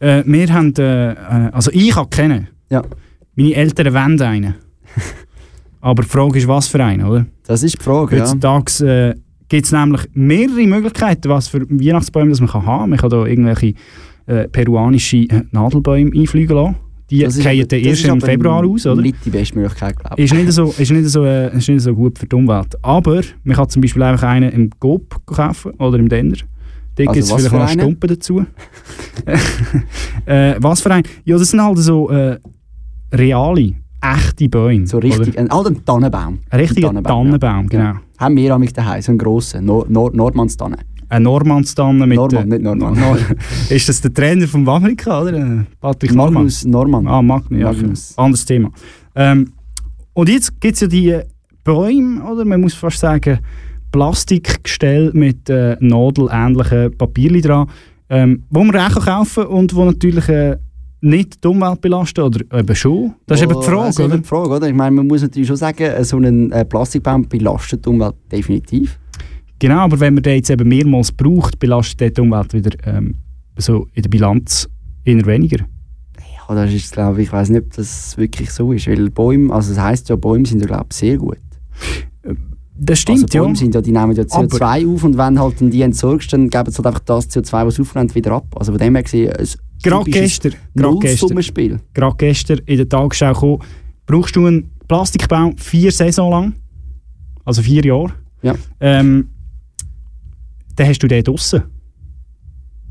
[0.00, 1.14] Äh, wir haben, äh, äh,
[1.52, 2.48] also ich habe kennen.
[2.70, 2.82] Ja.
[3.36, 4.54] Meine Eltern wollen einen.
[5.80, 7.26] Aber die Frage ist, was für einen, oder?
[7.46, 8.22] Das ist die Frage, ja.
[8.22, 9.14] Heutzutage äh,
[9.48, 12.90] gibt es nämlich mehrere Möglichkeiten, was für Weihnachtsbäume das man kann haben kann.
[12.90, 13.74] Man kann da irgendwelche
[14.26, 16.76] äh, peruanische äh, Nadelbäume einfliegen lassen.
[17.12, 19.02] Die aber- dann erst im Februar aus, oder?
[19.02, 20.32] Nicht die beste Möglichkeit, glaube ich.
[20.32, 22.74] Ist nicht, so, ist, nicht so, äh, ist nicht so gut für die Umwelt.
[22.80, 26.36] Aber man kann zum Beispiel einfach einen im Coop kaufen oder im Denner.
[26.96, 27.80] Dort Also gibt es vielleicht noch einen?
[27.80, 28.46] Stumpen dazu.
[30.26, 31.02] äh, was für ein?
[31.24, 32.38] Ja, das sind halt so äh,
[33.12, 34.86] reale, echte Bäume.
[34.86, 36.38] So richtig, ein, ein Tannenbaum.
[36.48, 37.94] Ein richtiger Tannenbaum, Tannenbaum, genau.
[38.18, 40.78] Haben wir amig daheim, so einen grossen, Nor Nor Nordmannstanne.
[41.12, 42.16] Ein Normannstanne mit...
[42.16, 42.98] Normann, äh, nicht Normann.
[42.98, 43.18] Nor
[43.68, 45.34] ist das der Trainer vom Amerika, oder?
[45.34, 46.34] Äh, Patrick Normann.
[46.34, 47.06] Magnus Normann.
[47.06, 47.66] Ah, Magnus, ja.
[47.66, 48.14] Magnus.
[48.16, 48.70] Anderes Thema.
[49.14, 49.52] Ähm,
[50.14, 51.20] und jetzt gibt es ja die
[51.64, 53.40] Bäume, oder man muss fast sagen,
[53.92, 57.68] Plastikgestell mit äh, nadelähnlichen Papierli dran,
[58.08, 60.56] ähm, wo man auch kaufen kann und wo natürlich äh,
[61.02, 63.12] nicht die Umwelt belasten, oder eben schon.
[63.26, 64.14] Das ist eben die Oh, Frage, das ist oder?
[64.14, 64.66] eben die Frage, oder?
[64.66, 68.14] Ich meine, man muss natürlich schon sagen, äh, so ein äh, Plastikbaum belastet die Umwelt
[68.30, 68.98] definitiv.
[69.62, 73.14] Genau, aber wenn man den jetzt eben mehrmals braucht, belastet die Umwelt wieder ähm,
[73.56, 74.68] so in der Bilanz
[75.04, 75.64] eher weniger.
[76.48, 79.54] Ja, das ist, glaube ich, ich weiß nicht, ob das wirklich so ist, weil Bäume,
[79.54, 81.38] also das heisst ja, Bäume sind ja, glaube ich, sehr gut.
[82.74, 83.54] Das stimmt, also Bäume ja.
[83.54, 86.72] sind ja, die nehmen ja CO2 auf und wenn halt dann die entsorgst, dann geben
[86.72, 88.46] sie halt einfach das CO2, was aufnehmen, wieder ab.
[88.56, 89.46] Also von dem her gesehen, ein
[89.80, 93.58] Gerade gestern, gerade gestern, gerade gestern in der Tagesschau gekommen,
[94.06, 96.54] brauchst du einen Plastikbaum vier Saison lang,
[97.44, 98.56] also vier Jahre, Ja.
[98.80, 99.28] ähm,
[100.76, 101.62] dann hast du den draussen.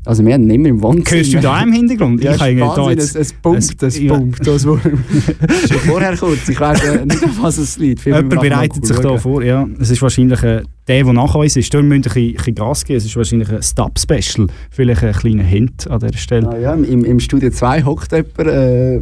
[0.04, 1.18] Also wir haben immer im Wohnzimmer.
[1.20, 2.24] Hörst du da im Hintergrund?
[2.24, 4.12] Ja, Ich habe ist da Wahnsinn, jetzt- es, es pumpt, es ja.
[4.12, 4.44] pumpt.
[4.44, 4.80] Das war
[5.68, 8.04] schon vorher kurz, ich weiß äh, nicht, auf was es liegt.
[8.04, 9.64] Jemand bereitet sich da vor, ja.
[9.78, 11.72] Es ist wahrscheinlich äh, der, der nach uns ist.
[11.72, 12.96] Da müssen wir ein bisschen, Gas geben.
[12.96, 14.48] Es ist wahrscheinlich ein Stop-Special.
[14.70, 16.48] Vielleicht ein kleiner Hint an dieser Stelle.
[16.48, 19.00] Ah, ja, im, Im Studio 2 hockt jemand, äh,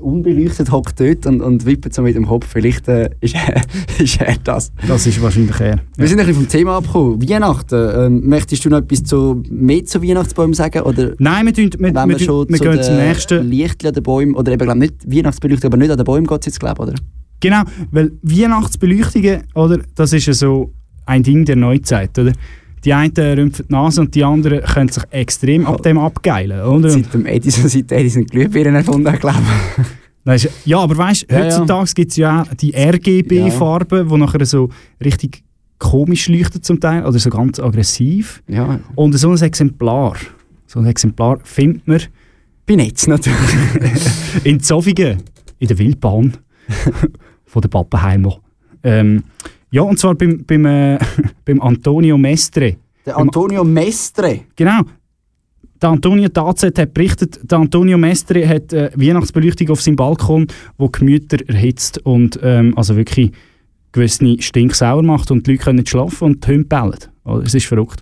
[0.00, 2.46] unbeleuchtet hockt dort und, und wippert so mit dem Kopf.
[2.46, 3.62] Vielleicht äh, ist, er,
[3.98, 4.72] ist er das.
[4.86, 5.80] Das ist wahrscheinlich er.
[5.96, 7.20] Wir sind ein bisschen vom Thema abgekommen.
[7.28, 7.90] Weihnachten.
[7.96, 10.82] Ähm, möchtest du noch etwas zu, mehr zu Weihnachtsbäumen sagen?
[10.82, 13.48] Oder Nein, wir, tun, wir, wenn wir, wir schon wir zu gehen zum nächsten.
[13.48, 16.40] Lichtchen an den Bäumen, oder eben glaub, nicht Weihnachtsbeleuchtung, aber nicht an den Bäumen geht
[16.40, 16.94] es jetzt, glaube oder?
[17.40, 20.72] Genau, weil Weihnachtsbeleuchtungen, oder, das ist ja so
[21.04, 22.32] ein Ding der Neuzeit, oder?
[22.84, 26.90] Die einen rümpfen die Nase und die anderen können sich extrem ab dem abgeilen, oder?
[26.90, 29.40] Seit dem Edison, seit Edison Glühbirnen erfunden hat, glaube
[30.26, 30.48] ich.
[30.64, 31.44] ja, aber weißt du, Ja, ja.
[31.46, 34.68] heutzutage gibt es ja auch die RGB-Farben, die nachher so
[35.02, 35.42] richtig
[35.78, 38.42] komisch leuchten zum Teil, oder so ganz aggressiv.
[38.48, 40.16] Ja, Und so ein Exemplar,
[40.66, 42.00] so ein Exemplar findet man
[42.66, 43.36] bei Netz natürlich.
[44.44, 45.22] in Zofingen,
[45.58, 46.36] in der Wildbahn
[47.44, 48.40] von der Pappenheimer.
[48.82, 49.24] Ähm,
[49.74, 50.98] ja, und zwar beim, beim, äh,
[51.44, 52.76] beim Antonio Mestre.
[53.04, 54.42] Der Antonio Mestre.
[54.54, 54.82] Genau.
[55.82, 60.46] Der Antonio Tazet hat berichtet, der Antonio Mestre hat äh, Weihnachtsbeleuchtung auf seinem Balkon,
[60.78, 63.32] wo die Gemüter erhitzt und ähm, also wirklich
[63.90, 66.98] gewisse stinksauer macht und die Leute können nicht schlafen und die Hunde bellen.
[67.24, 68.00] Oh, es ist verrückt.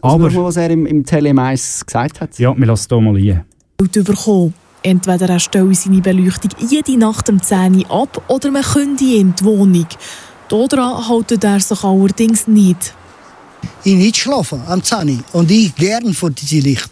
[0.00, 2.36] Aber Aber, was er im, im Telemais gesagt hat.
[2.40, 3.44] ja, wir lassen es hier mal rein.
[3.76, 4.54] Bekommen.
[4.82, 9.34] Entweder er stellt seine Beleuchtung jede Nacht um 10 Uhr ab oder man kündigt ihm
[9.38, 9.86] die Wohnung.
[10.52, 12.92] Daran haltet er sich allerdings nicht.
[13.84, 15.24] Ich nicht schlafen am 10 Uhr.
[15.32, 16.90] und ich gern vor diesem Licht.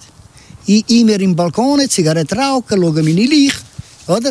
[0.64, 3.62] Ich immer im Balkon, Zigarette rauchen, schaue meine Licht,
[4.06, 4.30] oder?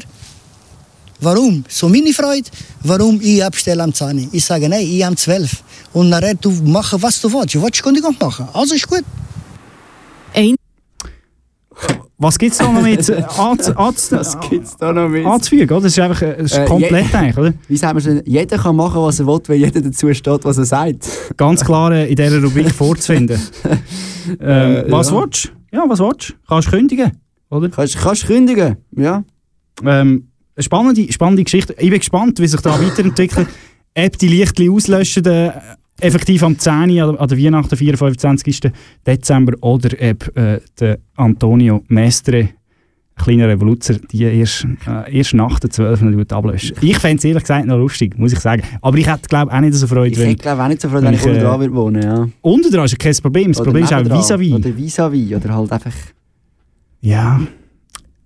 [1.21, 1.63] Warum?
[1.69, 2.49] So meine Freude.
[2.81, 4.29] Warum ich abstelle am 10 Uhr?
[4.31, 5.61] Ich sage, nein, ich am 12
[5.93, 7.53] Und nachher du machen, was du willst.
[7.53, 8.47] Du willst Kündigung machen.
[8.51, 9.03] Also ist gut.
[12.21, 13.21] Was gibt es da noch mit äh,
[14.79, 15.25] da noch mit?
[15.25, 15.71] anzufügen?
[15.71, 15.81] Oder?
[15.83, 17.53] Das ist einfach äh, das ist Äh, komplett je- eigentlich, oder?
[17.67, 20.57] Wie sagen wir schon, jeder kann machen, was er will, weil jeder dazu steht, was
[20.57, 21.07] er sagt.
[21.37, 23.39] Ganz klar äh, in dieser Rubrik vorzufinden.
[24.41, 25.17] ähm, Äh, was ja.
[25.21, 25.77] willst du?
[25.77, 26.33] Ja, was willst du?
[26.47, 27.11] Kannst du kündigen,
[27.49, 27.69] oder?
[27.69, 29.23] Kannst kannst kündigen, ja.
[29.85, 31.73] Ähm, eine spannende, spannende Geschichte.
[31.79, 33.47] Ich bin gespannt, wie sich da weiterentwickelt.
[33.97, 35.51] Ob die Lichtli auslöschen, äh,
[36.01, 36.89] effektiv am 10.
[36.91, 37.97] Uhr, an- der Weihnachten, 4.
[37.97, 38.71] 25.
[39.05, 42.49] Dezember, oder ob äh, der Antonio Mestre,
[43.15, 46.01] kleiner Revoluzer, die erst, äh, erst nach der 12.
[46.03, 46.75] Uhr ablöschen.
[46.81, 48.63] Ich fände es ehrlich gesagt noch lustig, muss ich sagen.
[48.81, 50.29] Aber ich hätte, glaube auch nicht so Freude, Ich wenn...
[50.29, 52.29] hätte glaube auch nicht so Freude, wenn wenn ich ich, unten äh, dran wohnen, ja.
[52.41, 53.51] Unten dran ist ja kein Problem.
[53.51, 54.53] Das Oder Problem ist auch vis-à-vis.
[54.53, 55.93] Oder vis-à-vis, oder halt einfach...
[57.01, 57.39] Ja.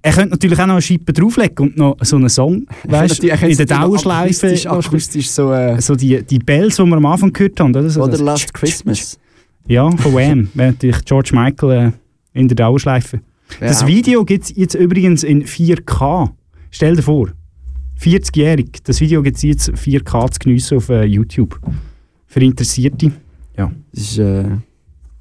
[0.06, 3.56] Er könnte natürlich auch noch eine Scheibe drauflegen und noch so einen Song, weißt, in
[3.56, 4.48] der Dauerschleife.
[4.48, 5.54] Akustisch, akustisch so...
[5.54, 7.70] Äh, So die, die Bells, die wir am Anfang gehört haben.
[7.74, 9.18] Oder, so oder Last Christmas.
[9.66, 10.50] Ja, von Wham.
[10.56, 11.94] Natürlich George Michael
[12.34, 13.22] äh, in der Dauerschleife.
[13.62, 13.68] Ja.
[13.68, 16.32] Das Video gibt es jetzt übrigens in 4K.
[16.70, 17.30] Stell dir vor,
[18.02, 18.84] 40-jährig.
[18.84, 21.62] Das Video gibt es jetzt 4K zu geniessen auf äh, YouTube.
[22.28, 23.14] Für Interessierte.
[23.58, 23.72] Ja.
[23.94, 24.20] Das ist...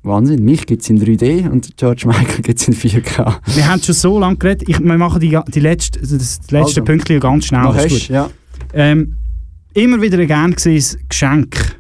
[0.05, 3.37] Wahnsinn, mich gibt es in 3D und George Michael gibt es in 4K.
[3.55, 4.69] Wir haben schon so lange geredet.
[4.69, 6.11] Ich, wir machen die, die letzte, das
[6.51, 6.83] letzte Also.
[6.85, 7.65] Pünktchen ganz schnell.
[7.71, 8.09] Ist hast, gut.
[8.09, 8.31] ja.
[8.75, 9.17] Ähm,
[9.75, 11.79] immer wieder ein gern gesehenes Geschenk.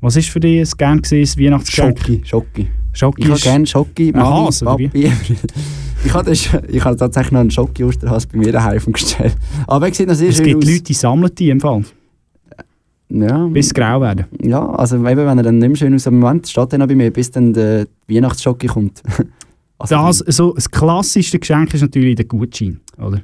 [0.00, 1.98] Was ist für dich ein gern gesehenes Weihnachtsgeschenk?
[1.98, 2.68] Schocki, Schocki.
[2.92, 4.86] Schocki Ich habe ist- gerne Schocki, Mami, Hase, wie?
[4.88, 5.12] Papi.
[6.04, 9.36] ich habe das- ich habe tatsächlich noch einen Schocki-Osterhase bei mir daheim gestellt.
[9.66, 10.70] Aber er sieht noch sehr Es gibt aus.
[10.70, 11.82] Leute, die sammeln die im Fall.
[13.14, 13.46] Ja.
[13.46, 14.24] Bis sie grau werden.
[14.42, 16.94] Ja, also eben, wenn er dann nicht mehr schön aus dem Moment steht noch bei
[16.94, 19.02] mir, bis dann der Weihnachtsschocki kommt.
[19.78, 23.20] Also, das, so, das klassischste Geschenk ist natürlich der Gutschein, oder?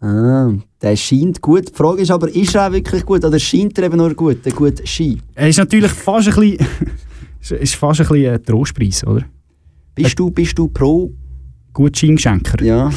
[0.00, 1.70] Ah, der scheint gut.
[1.70, 4.44] Die Frage ist aber, ist er auch wirklich gut oder scheint er eben nur gut,
[4.44, 5.20] der gute Schein?
[5.34, 6.34] Er ist natürlich fast ein
[7.40, 9.24] bisschen, ist- fast ein bisschen ein Trostpreis, oder?
[9.96, 11.10] Bist du, bist du pro
[11.72, 12.62] Gutscheinschenker?
[12.64, 12.90] Ja.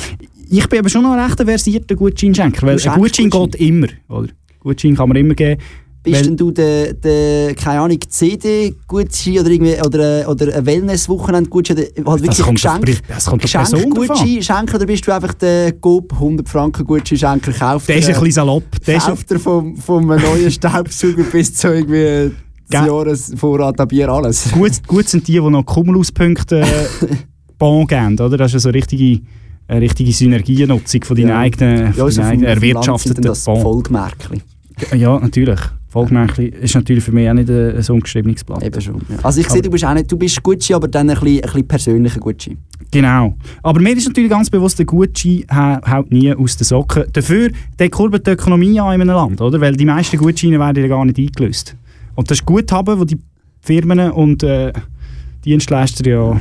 [0.47, 3.87] Ich bin aber schon noch ein recht versierter Gutscheinschenker, weil ein Gutschein schenkst geht immer,
[4.07, 4.29] oder?
[4.59, 5.59] Gutschein kann man immer geben.
[6.01, 11.77] Bist denn du der, der keine Ahnung, CD-Gutschein oder, irgendwie, oder, oder ein Wellness-Wochenend-Gutschein?
[11.77, 15.33] oder Halt wirklich kommt auf Geschenk, das kommt drauf Geschenk-Gutschein schenken oder bist du einfach
[15.33, 17.51] der Coop 100 Franken Gutschein-Schenker?
[17.51, 18.63] Kauft Der ist ein bisschen salopp.
[18.85, 22.33] Der Kauft er vom, vom neuen Staubsauger bis zu irgendwie
[22.69, 24.51] Ge- Jahresvorrat an Bier alles.
[24.51, 26.65] gut, gut sind die, die noch Cumulus-Punkte äh,
[27.57, 28.37] bon geben, oder?
[28.37, 29.21] Das ist so richtige,
[29.67, 31.39] eine richtige Synergienutzung von deinen Ja.
[31.39, 33.61] eigenen, Ja, also eigenen erwirtschafteten dann das Bon.
[33.61, 34.41] Folgemärkli.
[34.95, 35.59] Ja, natürlich.
[35.89, 38.63] Folgemärkli ist natürlich für mich auch nicht ein, ein ungeschriebenes Blatt.
[38.63, 39.01] Eben schon.
[39.09, 39.17] Ja.
[39.23, 41.41] Also ich sehe, du bist auch nicht, du bist Gucci, aber dann ein bisschen, ein
[41.41, 42.57] bisschen persönlicher Gucci.
[42.91, 43.35] Genau.
[43.63, 47.05] Aber mir ist natürlich ganz bewusst, der hau- haut nie aus den Socken.
[47.11, 47.49] Dafür
[47.89, 49.59] kurbelt die Ökonomie an in einem Land, oder?
[49.59, 51.75] Weil die meisten Gutscheine werden ja gar nicht eingelöst.
[52.15, 53.17] Und das ist Guthaben, wo die
[53.61, 54.71] Firmen und äh,
[55.43, 56.39] Dienstleister ja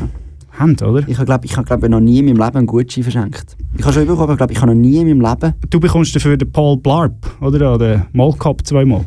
[0.59, 1.09] haben, oder?
[1.09, 3.57] Ich glaube, ich habe glaub, noch nie in meinem Leben einen Gutschein verschenkt.
[3.77, 5.55] Ich habe schon bekommen, aber ich glaube, ich habe noch nie in meinem Leben...
[5.71, 7.79] Du bekommst dafür den Paul Blarp, oder?
[7.79, 9.07] Den Mallcup zweimal.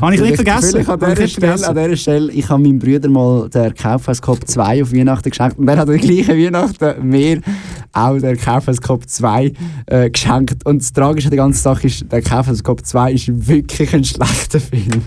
[0.00, 0.70] Habe ich nicht vergessen.
[0.70, 1.64] Vielleicht an ich dieser, Stelle, vergessen.
[1.64, 5.58] an dieser Stelle, ich habe meinem Bruder mal den Kaufhaus-Cup 2 auf Weihnachten geschenkt.
[5.58, 7.40] Und er hat an der gleichen Weihnachten mir
[7.92, 9.52] auch den Kaufhaus-Cup 2
[9.86, 10.64] äh, geschenkt.
[10.64, 14.60] Und das Tragische an der ganzen Sache ist, der Kaufhaus-Cup 2 ist wirklich ein schlechter
[14.60, 15.02] Film.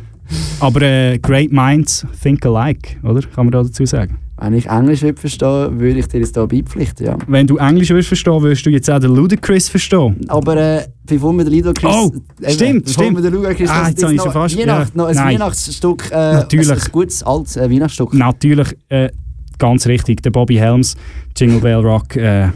[0.59, 3.21] Aber äh, Great Minds think alike, oder?
[3.21, 4.17] Kann man da dazu sagen?
[4.37, 7.17] Wenn ich Englisch will verstehen würde ich dir jetzt hier beipflichten, ja.
[7.27, 10.19] Wenn du Englisch willst verstehen, würdest du jetzt auch den Ludacris verstehen.
[10.27, 11.89] Aber äh, bevor wir den Lido Chris...
[11.89, 12.11] Oh,
[12.49, 13.17] stimmt, bevor stimmt.
[13.17, 13.69] wir den Ludo Chris...
[13.69, 15.35] Ah, jetzt habe ich schon fast- Weihnacht, ja, noch ein nein.
[15.35, 16.69] Weihnachtsstück, äh, Natürlich.
[16.69, 18.13] ein, gutes altes äh, Weihnachtsstück.
[18.13, 19.09] Natürlich, äh,
[19.57, 20.97] ganz richtig, der Bobby Helms,
[21.37, 22.49] Jingle Bell Rock, äh,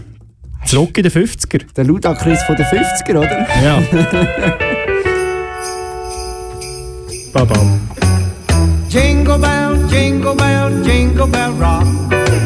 [0.65, 1.61] zurück in den 50er.
[1.77, 3.47] Der Ludo Chris von den 50er, oder?
[3.63, 3.81] Ja.
[7.33, 7.79] Babam.
[8.89, 9.68] Jingle bell,
[9.99, 11.85] jingle bell, jingle bell rock.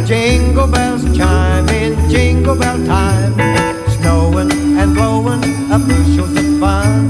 [0.08, 3.34] Jingle bells chime in jingle bell time.
[3.96, 7.10] Snowing and blowing a bushels of fun.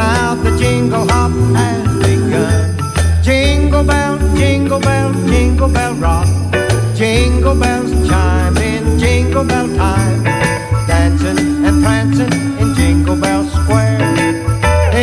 [0.00, 3.22] Now the jingle hop has begun.
[3.22, 6.28] Jingle bell, jingle bell, jingle bell rock.
[6.96, 10.24] Jingle bells chime in jingle bell time.
[10.88, 14.00] Dancing and prancing in Jingle Bell Square.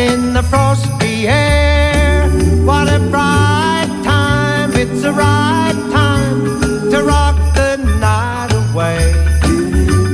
[0.04, 2.28] In the frosty air,
[2.66, 3.41] what a time!
[5.04, 9.02] It's the right time to rock the night away.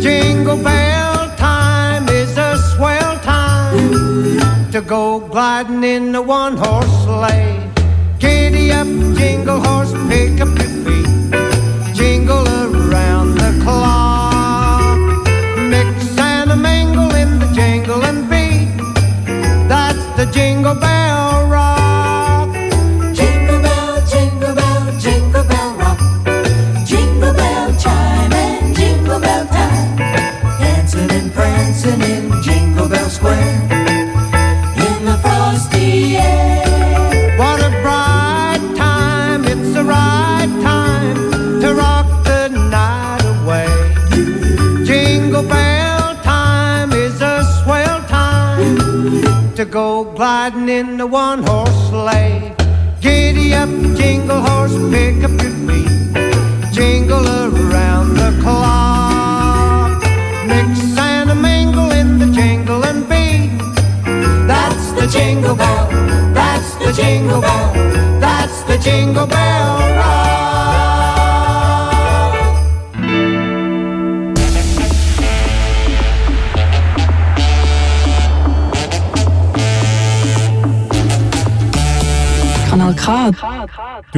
[0.00, 7.70] Jingle bell time is a swell time to go gliding in a one horse sleigh.
[8.18, 8.86] Giddy up,
[9.18, 11.94] jingle horse, pick up your feet.
[11.94, 14.96] Jingle around the clock.
[15.68, 18.72] Mix and mingle in the jingle and beat.
[19.68, 21.07] That's the jingle bell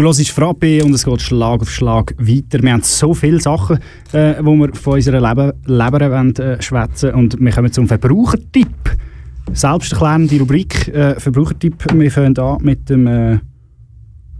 [0.00, 2.62] Du hörst Frappe und es geht Schlag auf Schlag weiter.
[2.62, 3.80] Wir haben so viele Sachen,
[4.12, 8.96] äh, wo wir von unserer Leben, Leber wollen, äh, schwätzen und wir kommen zum Verbrauchertipp.
[9.52, 11.84] Selbsterklärende Rubrik, äh, Verbrauchertipp.
[11.92, 13.40] Wir fangen an mit, dem, äh,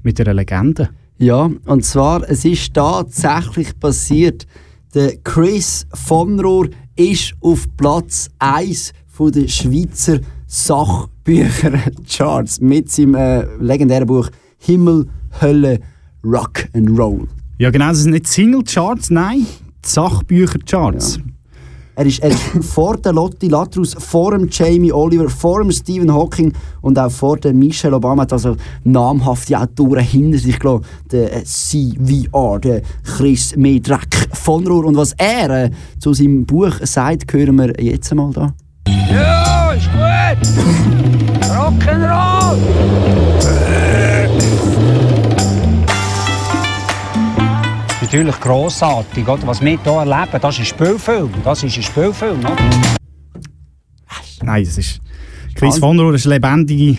[0.03, 0.89] mit einer Legende.
[1.19, 4.47] Ja, und zwar, es ist tatsächlich passiert.
[4.95, 13.45] Der Chris von Rohr ist auf Platz 1 von der Schweizer Sachbücher-Charts mit seinem äh,
[13.59, 15.07] legendären Buch Himmel,
[15.41, 15.81] Hölle,
[16.25, 17.27] Rock and Roll.
[17.59, 19.47] Ja, genau, das sind nicht Single-Charts, nein,
[19.85, 21.21] die Sachbücher-Charts.
[22.01, 26.11] Er ist, er ist vor der Lotti Latrus, vor dem Jamie Oliver, vor dem Stephen
[26.11, 26.51] Hawking
[26.81, 28.23] und auch vor dem Michelle Obama.
[28.23, 30.87] Hat also namhafte Autoren hinter sich gelassen.
[31.13, 34.87] Der äh, CVR, der Chris Medrak von Rohr.
[34.87, 38.55] Und was er äh, zu seinem Buch sagt, hören wir jetzt mal da.
[38.89, 40.50] Ja, ist gut!
[48.13, 49.47] Natürlich grossartig, oder?
[49.47, 51.31] was wir hier erleben, das ist ein Spielfilm.
[51.45, 52.41] Das ist ein Spielfilm.
[52.41, 52.57] Oder?
[54.43, 55.01] Nein, das ist.
[55.55, 56.99] Chris von Rohr ist eine lebendige.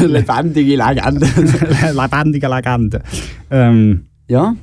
[0.00, 1.26] lebendige Legende.
[1.92, 3.00] lebendige Legende.
[3.48, 4.56] Ähm, ja.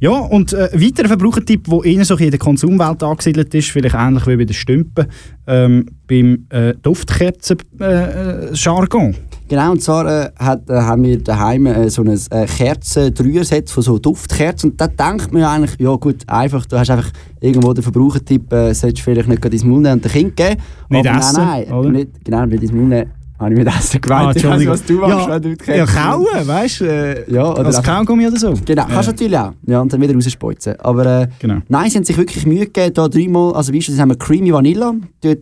[0.00, 4.26] Ja, und äh, weiterer Verbrauchertipp, der eher so in der Konsumwelt angesiedelt ist, vielleicht ähnlich
[4.26, 5.08] wie bei den Stümpen,
[5.46, 9.14] ähm, beim äh, Duftkerzen-Jargon.
[9.48, 13.82] Genau, und zwar äh, hat, äh, haben wir daheim äh, so ein äh, Kerzen-Dreier-Set von
[13.82, 14.72] so Duftkerzen.
[14.72, 18.52] Und da denkt man ja eigentlich, ja gut, einfach, du hast einfach irgendwo den Verbrauchertipp,
[18.52, 20.60] äh, solltest du vielleicht nicht gerade ins Mund und dem Kind geben.
[20.90, 21.90] Nicht Aber essen, nein, nein, oder?
[21.90, 23.06] nicht, genau, nicht ins Mund.
[23.38, 24.26] Habe ich mit Essen gemeint.
[24.26, 24.72] Ah, ich Entschuldigung.
[24.74, 26.84] was du machst, Ja, wenn du die ja, Kerzen- kauen, weißt du?
[26.86, 28.54] Äh, Ja, oder als Kaugummi oder so.
[28.64, 29.52] Genau, kannst du natürlich auch.
[29.66, 30.74] Ja, und dann wieder rausspeuzen.
[30.80, 31.28] Aber äh,
[31.68, 34.52] nein, sie haben sich wirklich Mühe gegeben, da dreimal, also wie schon, haben wir Creamy
[34.52, 34.92] Vanilla,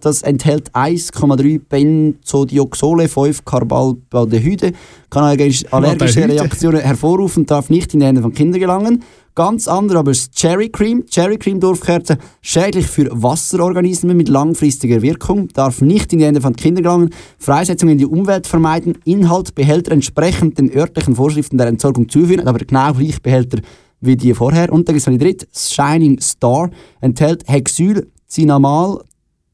[0.00, 4.72] das enthält 1,3 Benzodioxole, 5 Carbaldehyde,
[5.10, 6.28] kann allergische.
[6.28, 9.02] Reaktionen hervorrufen und darf nicht in die Hände von Kindern gelangen.
[9.36, 11.04] Ganz andere aber ist Cherry Cream.
[11.04, 16.56] Cherry Cream Dorfkerze, schädlich für Wasserorganismen mit langfristiger Wirkung, darf nicht in die Hände von
[16.56, 22.08] Kindern gelangen, Freisetzung in die Umwelt vermeiden, Inhalt, Behälter entsprechend den örtlichen Vorschriften der Entsorgung
[22.08, 23.58] zuführen, aber genau gleich Behälter
[24.00, 24.72] wie die vorher.
[24.72, 26.70] Und dann gibt es noch die dritte, Shining Star,
[27.02, 29.02] enthält Hexyl, Cinamal,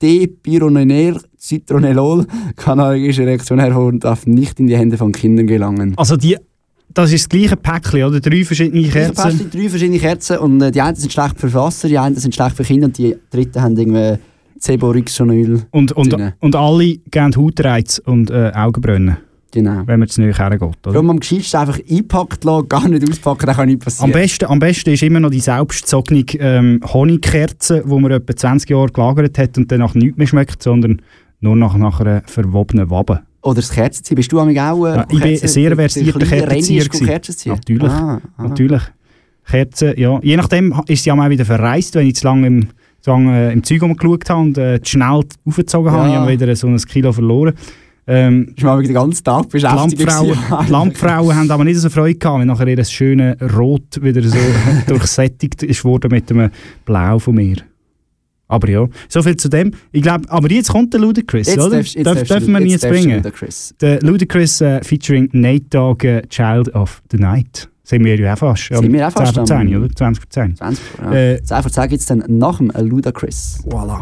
[0.00, 5.94] Dipyronenel, Citronellol, kann allergische Reaktionen hervorrufen und darf nicht in die Hände von Kindern gelangen.
[5.96, 6.36] Also die,
[6.95, 8.20] das ist das gleiche Päckchen, oder?
[8.20, 9.14] Drei verschiedene Kerzen.
[9.14, 9.51] Kerzen.
[9.51, 12.57] drei verschiedene Kerzen und äh, die einen sind schlecht für Wasser, die einen sind schlecht
[12.57, 14.18] für Kinder und die dritten haben irgendwie
[14.61, 15.62] Ceborixonyl.
[15.70, 16.32] Und, und, drin.
[16.40, 19.16] und alle geben Hautreiz und äh, Augenbrennen.
[19.53, 19.82] Genau.
[19.84, 20.62] Wenn man zu näher hergeht.
[20.62, 20.93] Oder?
[20.93, 24.11] Darum am gescheitsten einfach eingepackt lassen, gar nicht auspacken, das kann nicht passieren.
[24.11, 28.70] Am besten, am besten ist immer noch die selbstgezogene ähm, Honigkerze, die man etwa 20
[28.70, 31.03] Jahre gelagert hat und dann nach nichts mehr schmeckt, sondern
[31.40, 33.20] nur nach, nach einer verwobenen Wabe.
[33.43, 34.14] Oder das Kerzenziehen.
[34.16, 36.82] Bist du auch äh, Ja, ich bin sehr versierter Kerzenzieher.
[36.84, 37.07] gut gewesen.
[37.07, 37.53] Kerzen ziehen?
[37.53, 38.43] Natürlich, Ah, ah.
[38.43, 38.82] natürlich.
[39.45, 40.20] Kerzen, ja.
[40.22, 42.68] Je nachdem ist sie auch mal wieder verreist, wenn ich zu lange im,
[43.01, 46.09] zu lange, äh, im Zeug rumgeschaut habe und äh, zu schnell aufgezogen habe.
[46.09, 46.12] Ja.
[46.14, 47.55] Ich habe wieder so ein Kilo verloren.
[48.07, 50.57] Ähm, ich war den ganzen Tag die beschäftigt Landfrauen, gewesen.
[50.66, 54.38] die Landfrauen haben aber nicht so Freude gehabt, wenn nachher ihr schöne Rot wieder so
[54.88, 56.51] durchsättigt ist worden mit einem
[56.84, 57.57] Blau von mir.
[58.53, 59.72] Aber ja, so viel zu dem.
[59.92, 61.76] Ich glaube, aber jetzt kommt der Ludacris, Jetzt oder?
[61.76, 63.16] darfst- jetzt Darf, darfst dürfen wir ihn jetzt bringen?
[63.16, 63.74] Ludacris.
[63.80, 67.68] Der Ludacris äh, featuring Nate Dogg, äh, Child of the Night.
[67.84, 68.68] Sind wir ja auch fast.
[68.68, 69.88] Sind wir auch fast 10 vor am- 10, oder?
[69.94, 70.57] 20 vor 10.
[70.57, 71.12] 20 ja.
[71.12, 73.59] Äh, 10 vor 10 gibt es dann nach dem Ludacris.
[73.66, 73.98] Voilà.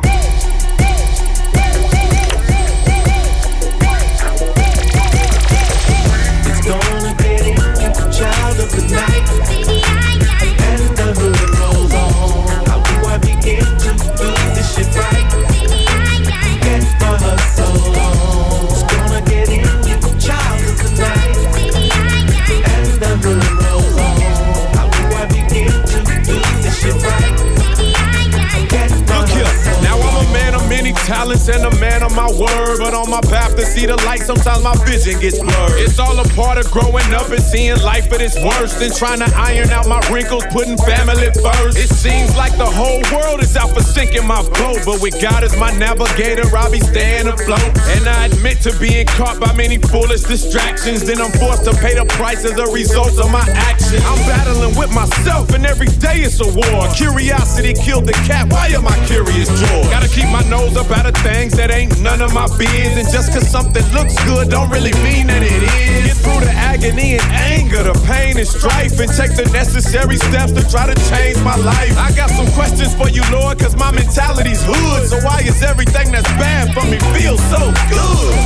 [31.10, 32.78] Talents and a man of my word.
[32.78, 35.82] But on my path to see the light, sometimes my vision gets blurred.
[35.82, 38.78] It's all a part of growing up and seeing life at its worst.
[38.78, 41.74] And trying to iron out my wrinkles, putting family first.
[41.74, 44.86] It seems like the whole world is out for sinking my boat.
[44.86, 47.74] But with God as my navigator, I'll be staying afloat.
[47.98, 51.02] And I admit to being caught by many foolish distractions.
[51.02, 53.98] Then I'm forced to pay the price as a result of my actions.
[54.06, 56.86] I'm battling with myself, and every day it's a war.
[56.94, 58.46] Curiosity killed the cat.
[58.52, 59.90] Why am I curious, George?
[59.90, 62.92] Gotta keep my nose up out of things that ain't none of my biz.
[63.00, 66.12] And just cause something looks good, don't really mean that it is.
[66.12, 70.52] Get through the agony and anger, the pain and strife, and take the necessary steps
[70.52, 71.96] to try to change my life.
[71.96, 75.08] I got some questions for you, Lord, cause my mentality's hood.
[75.08, 78.36] So why is everything that's bad for me feel so good?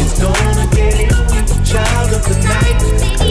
[0.00, 1.08] It's gonna get
[1.68, 3.27] child of the night.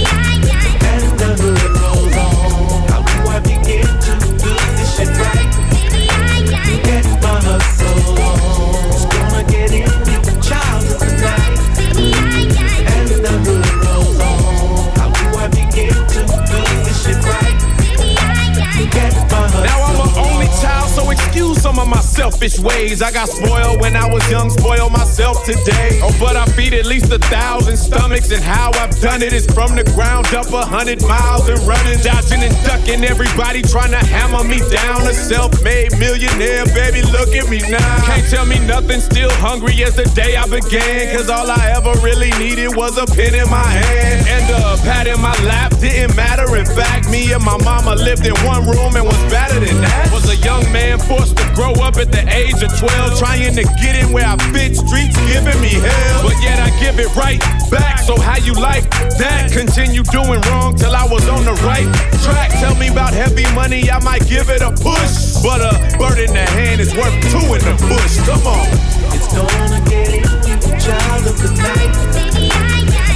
[22.17, 23.01] Selfish ways.
[23.01, 25.99] I got spoiled when I was young, spoil myself today.
[26.01, 29.45] Oh, but I feed at least a thousand stomachs, and how I've done it is
[29.45, 33.03] from the ground up a hundred miles and running, dodging and ducking.
[33.03, 35.01] Everybody trying to hammer me down.
[35.05, 38.05] A self-made millionaire, baby, look at me now.
[38.05, 41.15] Can't tell me nothing, still hungry as the day I began.
[41.15, 44.25] Cause all I ever really needed was a pen in my hand.
[44.27, 46.49] And a pat in my lap didn't matter.
[46.55, 50.09] In fact, me and my mama lived in one room and was better than that.
[50.11, 53.63] Was a young man forced to grow up at the age of 12, trying to
[53.81, 54.75] get in where I fit.
[54.77, 57.39] Streets giving me hell, but yet I give it right
[57.71, 57.99] back.
[57.99, 59.51] So how you like that?
[59.51, 61.87] Continue doing wrong till I was on the right
[62.23, 62.51] track.
[62.59, 65.41] Tell me about heavy money, I might give it a push.
[65.43, 68.17] But a bird in the hand is worth two in the bush.
[68.25, 68.67] Come on.
[69.13, 71.93] It's gonna get you, child of the night.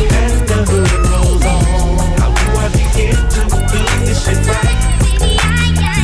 [0.01, 1.97] And the hood rolls on.
[2.19, 3.41] How do I begin to
[3.71, 5.00] do this shit right?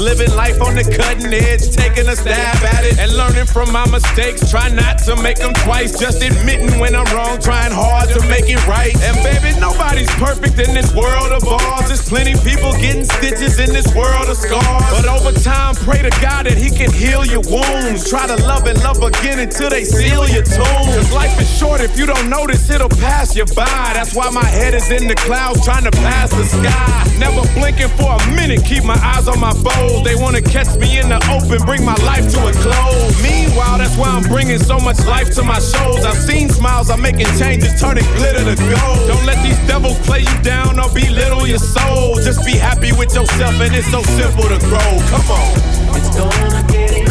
[0.00, 3.84] living life on the cutting edge, taking a stab at it, and learning from my
[3.92, 4.50] mistakes.
[4.50, 8.48] Try not to make them twice, just admitting when I'm wrong, trying hard to make
[8.48, 8.96] it right.
[9.04, 11.92] And baby, nobody's perfect in this world of ours.
[11.92, 14.90] There's plenty people getting stitches in this world of scars.
[14.96, 18.08] But over time, pray to God that He can heal your wounds.
[18.08, 20.88] Try to love and love again until they seal your tomb.
[20.96, 23.92] Cause life is short, if you don't notice, it'll pass you by.
[23.92, 27.00] That's why my head is in the clouds, trying to pass the sky.
[27.18, 29.52] Never blinking for a minute, keep my eyes on my
[29.90, 30.04] foes.
[30.04, 33.22] They wanna catch me in the open, bring my life to a close.
[33.22, 36.04] Meanwhile, that's why I'm bringing so much life to my shows.
[36.04, 39.08] I've seen smiles, I'm making changes, turning glitter to gold.
[39.08, 42.16] Don't let these devils play you down or belittle your soul.
[42.16, 44.90] Just be happy with yourself, and it's so simple to grow.
[45.12, 45.50] Come on.
[45.96, 47.06] It's gonna get you,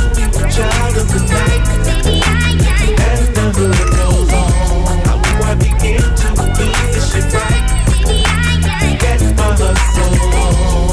[0.56, 1.64] child of the night.
[3.10, 4.98] And the hood rolls on.
[5.06, 6.28] How do I begin to
[6.58, 7.66] do this shit right?
[9.00, 10.14] Get my hustle.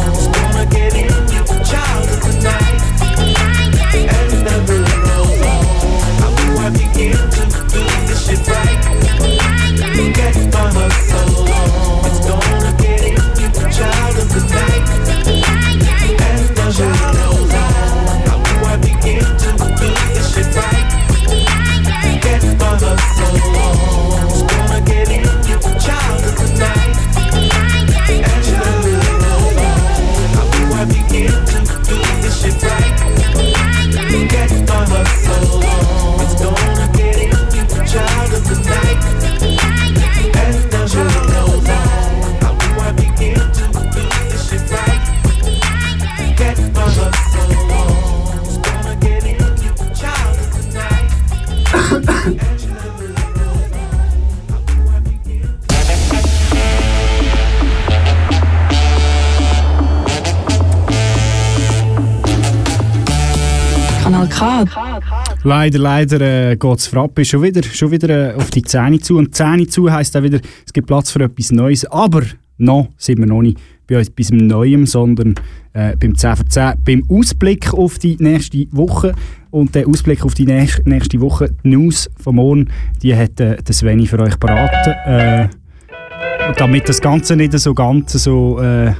[0.09, 1.16] It's gonna get you,
[1.71, 2.81] child of the night.
[3.95, 4.37] And.
[6.21, 6.71] How do I
[7.51, 8.81] to do this shit right?
[10.14, 11.47] Get my hustle.
[12.07, 13.03] It's gonna get
[13.41, 15.36] you, child of the night.
[64.27, 64.64] K.
[65.45, 69.16] Leider, leider äh, geht das Frappe schon wieder, schon wieder äh, auf die Zähne zu.
[69.18, 71.85] Und Zähne zu heisst auch wieder, es gibt Platz für etwas Neues.
[71.87, 72.22] Aber
[72.59, 75.35] noch sind wir noch nicht bei etwas Neuem, sondern
[75.72, 79.14] äh, beim 10 für 10, beim Ausblick auf die nächste Woche.
[79.51, 82.68] Und der Ausblick auf die näch- nächste Woche, die News von morgen,
[83.03, 84.91] die hat äh, der Sveni für euch beraten.
[85.07, 85.49] Äh,
[86.49, 88.93] und damit das Ganze nicht so ganz so äh,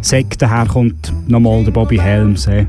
[0.00, 2.46] sekt daherkommt, nochmal der Bobby Helms.
[2.46, 2.66] Hey.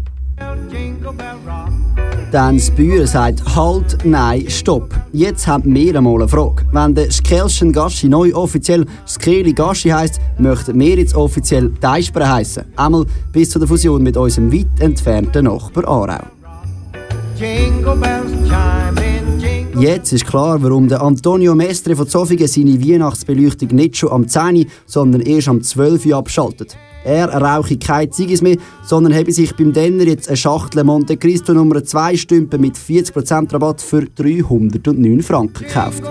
[2.35, 4.93] Dann das Büro sagt Halt, nein, stopp.
[5.13, 6.65] Jetzt haben wir einmal eine Frage.
[6.73, 12.65] Wenn der Skelschen Gaschi neu offiziell Skeli Gaschi heisst, möchten wir jetzt offiziell Deispere heissen.
[12.75, 16.25] Einmal bis zu der Fusion mit unserem weit entfernten Nachbar Aarau.
[17.39, 22.85] Jingle bells chime in, jingle Jetzt ist klar, warum der Antonio Mestre von Zofingen seine
[22.85, 26.75] Weihnachtsbeleuchtung nicht schon am 10, Uhr, sondern erst am 12 Uhr abschaltet.
[27.05, 31.53] Er rauche keine Ziggis mehr, sondern habe sich beim Denner jetzt eine Schachtel Monte Cristo
[31.53, 36.01] Nummer 2 Stümpen mit 40% Rabatt für 309 Franken gekauft.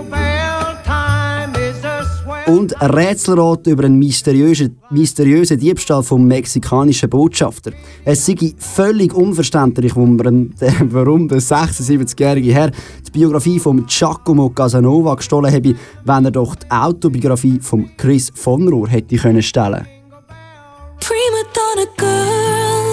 [2.47, 7.71] Und ein Rätselrat über einen mysteriösen, mysteriösen Diebstahl vom mexikanischen Botschafter.
[8.05, 12.71] Es sei völlig unverständlich, warum der 76-jährige Herr
[13.05, 15.75] die Biografie von Giacomo Casanova gestohlen habe,
[16.05, 19.94] wenn er doch die Autobiografie von Chris von Rohr hätte können stellen
[20.99, 22.85] Prima donna girl,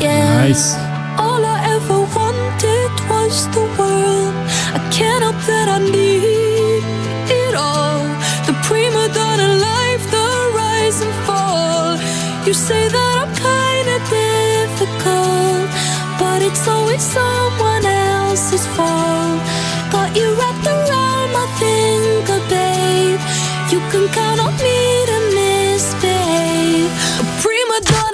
[0.00, 0.46] yeah.
[0.46, 0.74] Nice.
[1.18, 4.34] All I ever wanted was the world.
[4.76, 6.82] I can't help that I need
[7.28, 8.00] it all.
[8.46, 11.98] The prima donna life, the rise and fall.
[12.46, 15.68] You say that I'm kinda difficult,
[16.18, 19.40] but it's always someone else's fault.
[19.92, 23.20] Got you wrapped around my finger, babe.
[23.72, 24.83] You can count on me
[27.84, 28.13] good.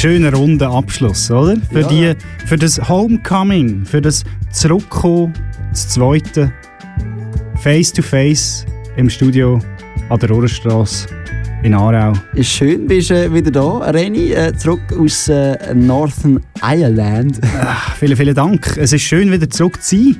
[0.00, 1.56] Schöner runder Abschluss, oder?
[1.70, 1.88] Für, Ja.
[1.88, 2.14] die,
[2.46, 5.34] für das Homecoming, für das Zurückkommen,
[5.70, 6.50] das zweite
[7.56, 8.64] Face-to-Face
[8.96, 9.58] im Studio
[10.08, 11.06] an der Rohrenstrasse
[11.62, 12.14] in Aarau.
[12.32, 17.38] Ist schön, bist du äh, wieder da, Reni, äh, zurück aus äh, Northern Ireland.
[17.60, 18.78] Ach, vielen, vielen Dank.
[18.78, 20.16] Es ist schön, wieder zurück zu sein.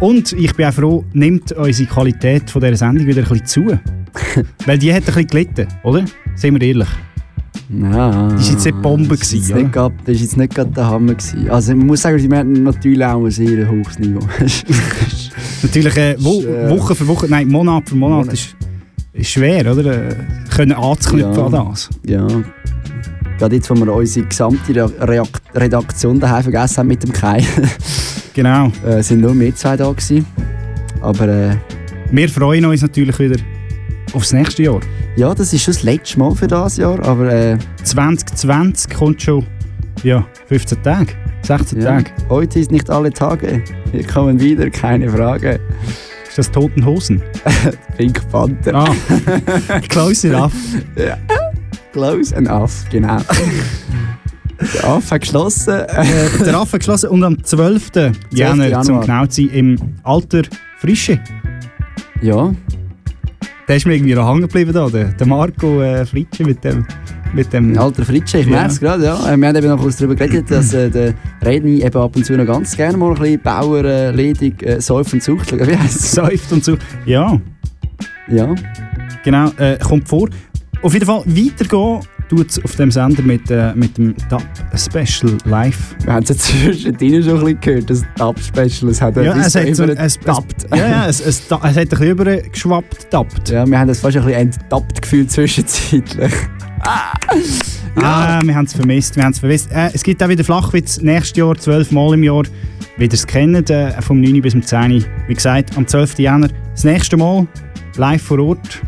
[0.00, 3.78] Und ich bin auch froh, nimmt unsere Qualität von dieser Sendung wieder ein bisschen zu.
[4.64, 6.02] Weil die hat ein bisschen gelitten, oder?
[6.34, 6.88] Seien wir ehrlich.
[7.72, 10.54] Ja, Die war jetzt nicht Bombe, das ist gewesen, nicht grad- Das war jetzt nicht
[10.54, 11.14] gerade der Hammer.
[11.14, 11.48] Gewesen.
[11.50, 14.20] Also ich muss sagen, sie hatten natürlich auch ein sehr hohes Niveau.
[15.62, 18.34] Natürlich äh, wo, Woche für Woche, nein, Monat für Monat, Monat.
[18.34, 18.56] Ist,
[19.12, 20.08] ist schwer, oder?
[20.54, 21.46] Können anzuknüpfen Ja.
[21.46, 21.88] an das.
[22.06, 22.26] ja.
[23.38, 27.42] Gerade jetzt, wo wir unsere gesamte Re- Reak- Redaktion daheim vergessen haben mit dem Kai.
[28.34, 28.72] Genau.
[28.86, 30.24] äh, sind nur wir zwei da gewesen.
[31.02, 31.56] Aber äh,
[32.10, 33.36] Wir freuen uns natürlich wieder
[34.14, 34.80] aufs nächste Jahr.
[35.16, 37.04] Ja, das ist schon das letzte Mal für das Jahr.
[37.04, 39.46] Aber äh, 2020 kommt schon
[40.02, 42.10] ja, 15 Tage, 16 ja, Tage.
[42.28, 43.62] heute ist nicht alle Tage.
[43.92, 45.60] Wir kommen wieder, keine Frage.
[46.26, 47.22] Ist das Toten Hosen?
[47.98, 48.74] Pink Panther.
[48.74, 50.54] Ah, close enough.
[50.96, 51.18] Ja.
[51.92, 53.18] Close enough, genau.
[54.74, 55.74] Der Aff hat geschlossen.
[55.74, 57.90] Äh, der Affe geschlossen und am 12.
[58.30, 58.82] Jänner, Januar.
[58.82, 60.42] zum genau zu sein, im Alter
[60.78, 61.20] Frische.
[62.22, 62.54] Ja.
[63.68, 66.84] Der ist mir irgendwie noch hängen geblieben da, der, der Marco äh, Fritsche mit dem
[67.34, 67.78] mit dem...
[67.78, 68.52] Alter Fritsche, ich Ja.
[68.52, 69.18] merke es gerade, ja.
[69.38, 72.36] Wir haben eben noch kurz darüber geredet, dass äh, der Redni eben ab und zu
[72.36, 75.50] noch ganz gerne mal ein bisschen Bauer, äh, ledig, säuft und sucht.
[75.58, 76.12] Wie heisst es?
[76.12, 76.76] Säuft und so.
[77.06, 77.40] Ja.
[78.28, 78.54] Ja.
[79.24, 80.28] Genau, äh, kommt vor.
[80.82, 82.00] Auf jeden Fall weitergehen
[82.32, 84.42] tut es auf dem Sender mit, äh, mit dem Dub
[84.74, 85.94] Special Live.
[86.04, 89.54] Wir haben es jetzt zwischendrin schon ein bisschen gehört, das Dub-Special, es hat Ja, es
[89.54, 90.64] hat so, es, gedubbt.
[90.70, 93.50] es, ja, ja, es, es, es hat ein bisschen übergeschwappt, dubbt.
[93.50, 96.32] Ja, wir haben das fast ein bisschen entdappt gefühlt zwischenzeitlich.
[97.94, 99.70] Ah, wir haben es vermisst, wir haben es vermisst.
[99.70, 102.42] Äh, es gibt auch wieder Flachwitz nächstes Jahr, zwölf Mal im Jahr.
[102.96, 104.40] Wie ihr es kennt, äh, vom 9.
[104.40, 105.04] bis zum 10.
[105.28, 106.18] Wie gesagt, am 12.
[106.18, 107.46] Jänner das nächste Mal
[107.98, 108.80] live vor Ort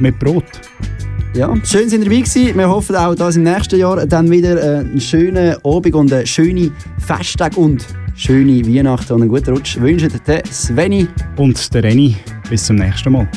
[0.00, 0.44] mit Brot.
[1.32, 2.58] Ja, schön sind ihr dabei gewesen.
[2.58, 6.26] Wir hoffen auch, dass im nächsten Jahr dann wieder äh, einen schönen Abend und einen
[6.26, 11.06] schönen Festtag und schöne Weihnachten und einen guten Rutsch wünschen der Sveni
[11.36, 12.16] und der Renny.
[12.48, 13.28] Bis zum nächsten Mal.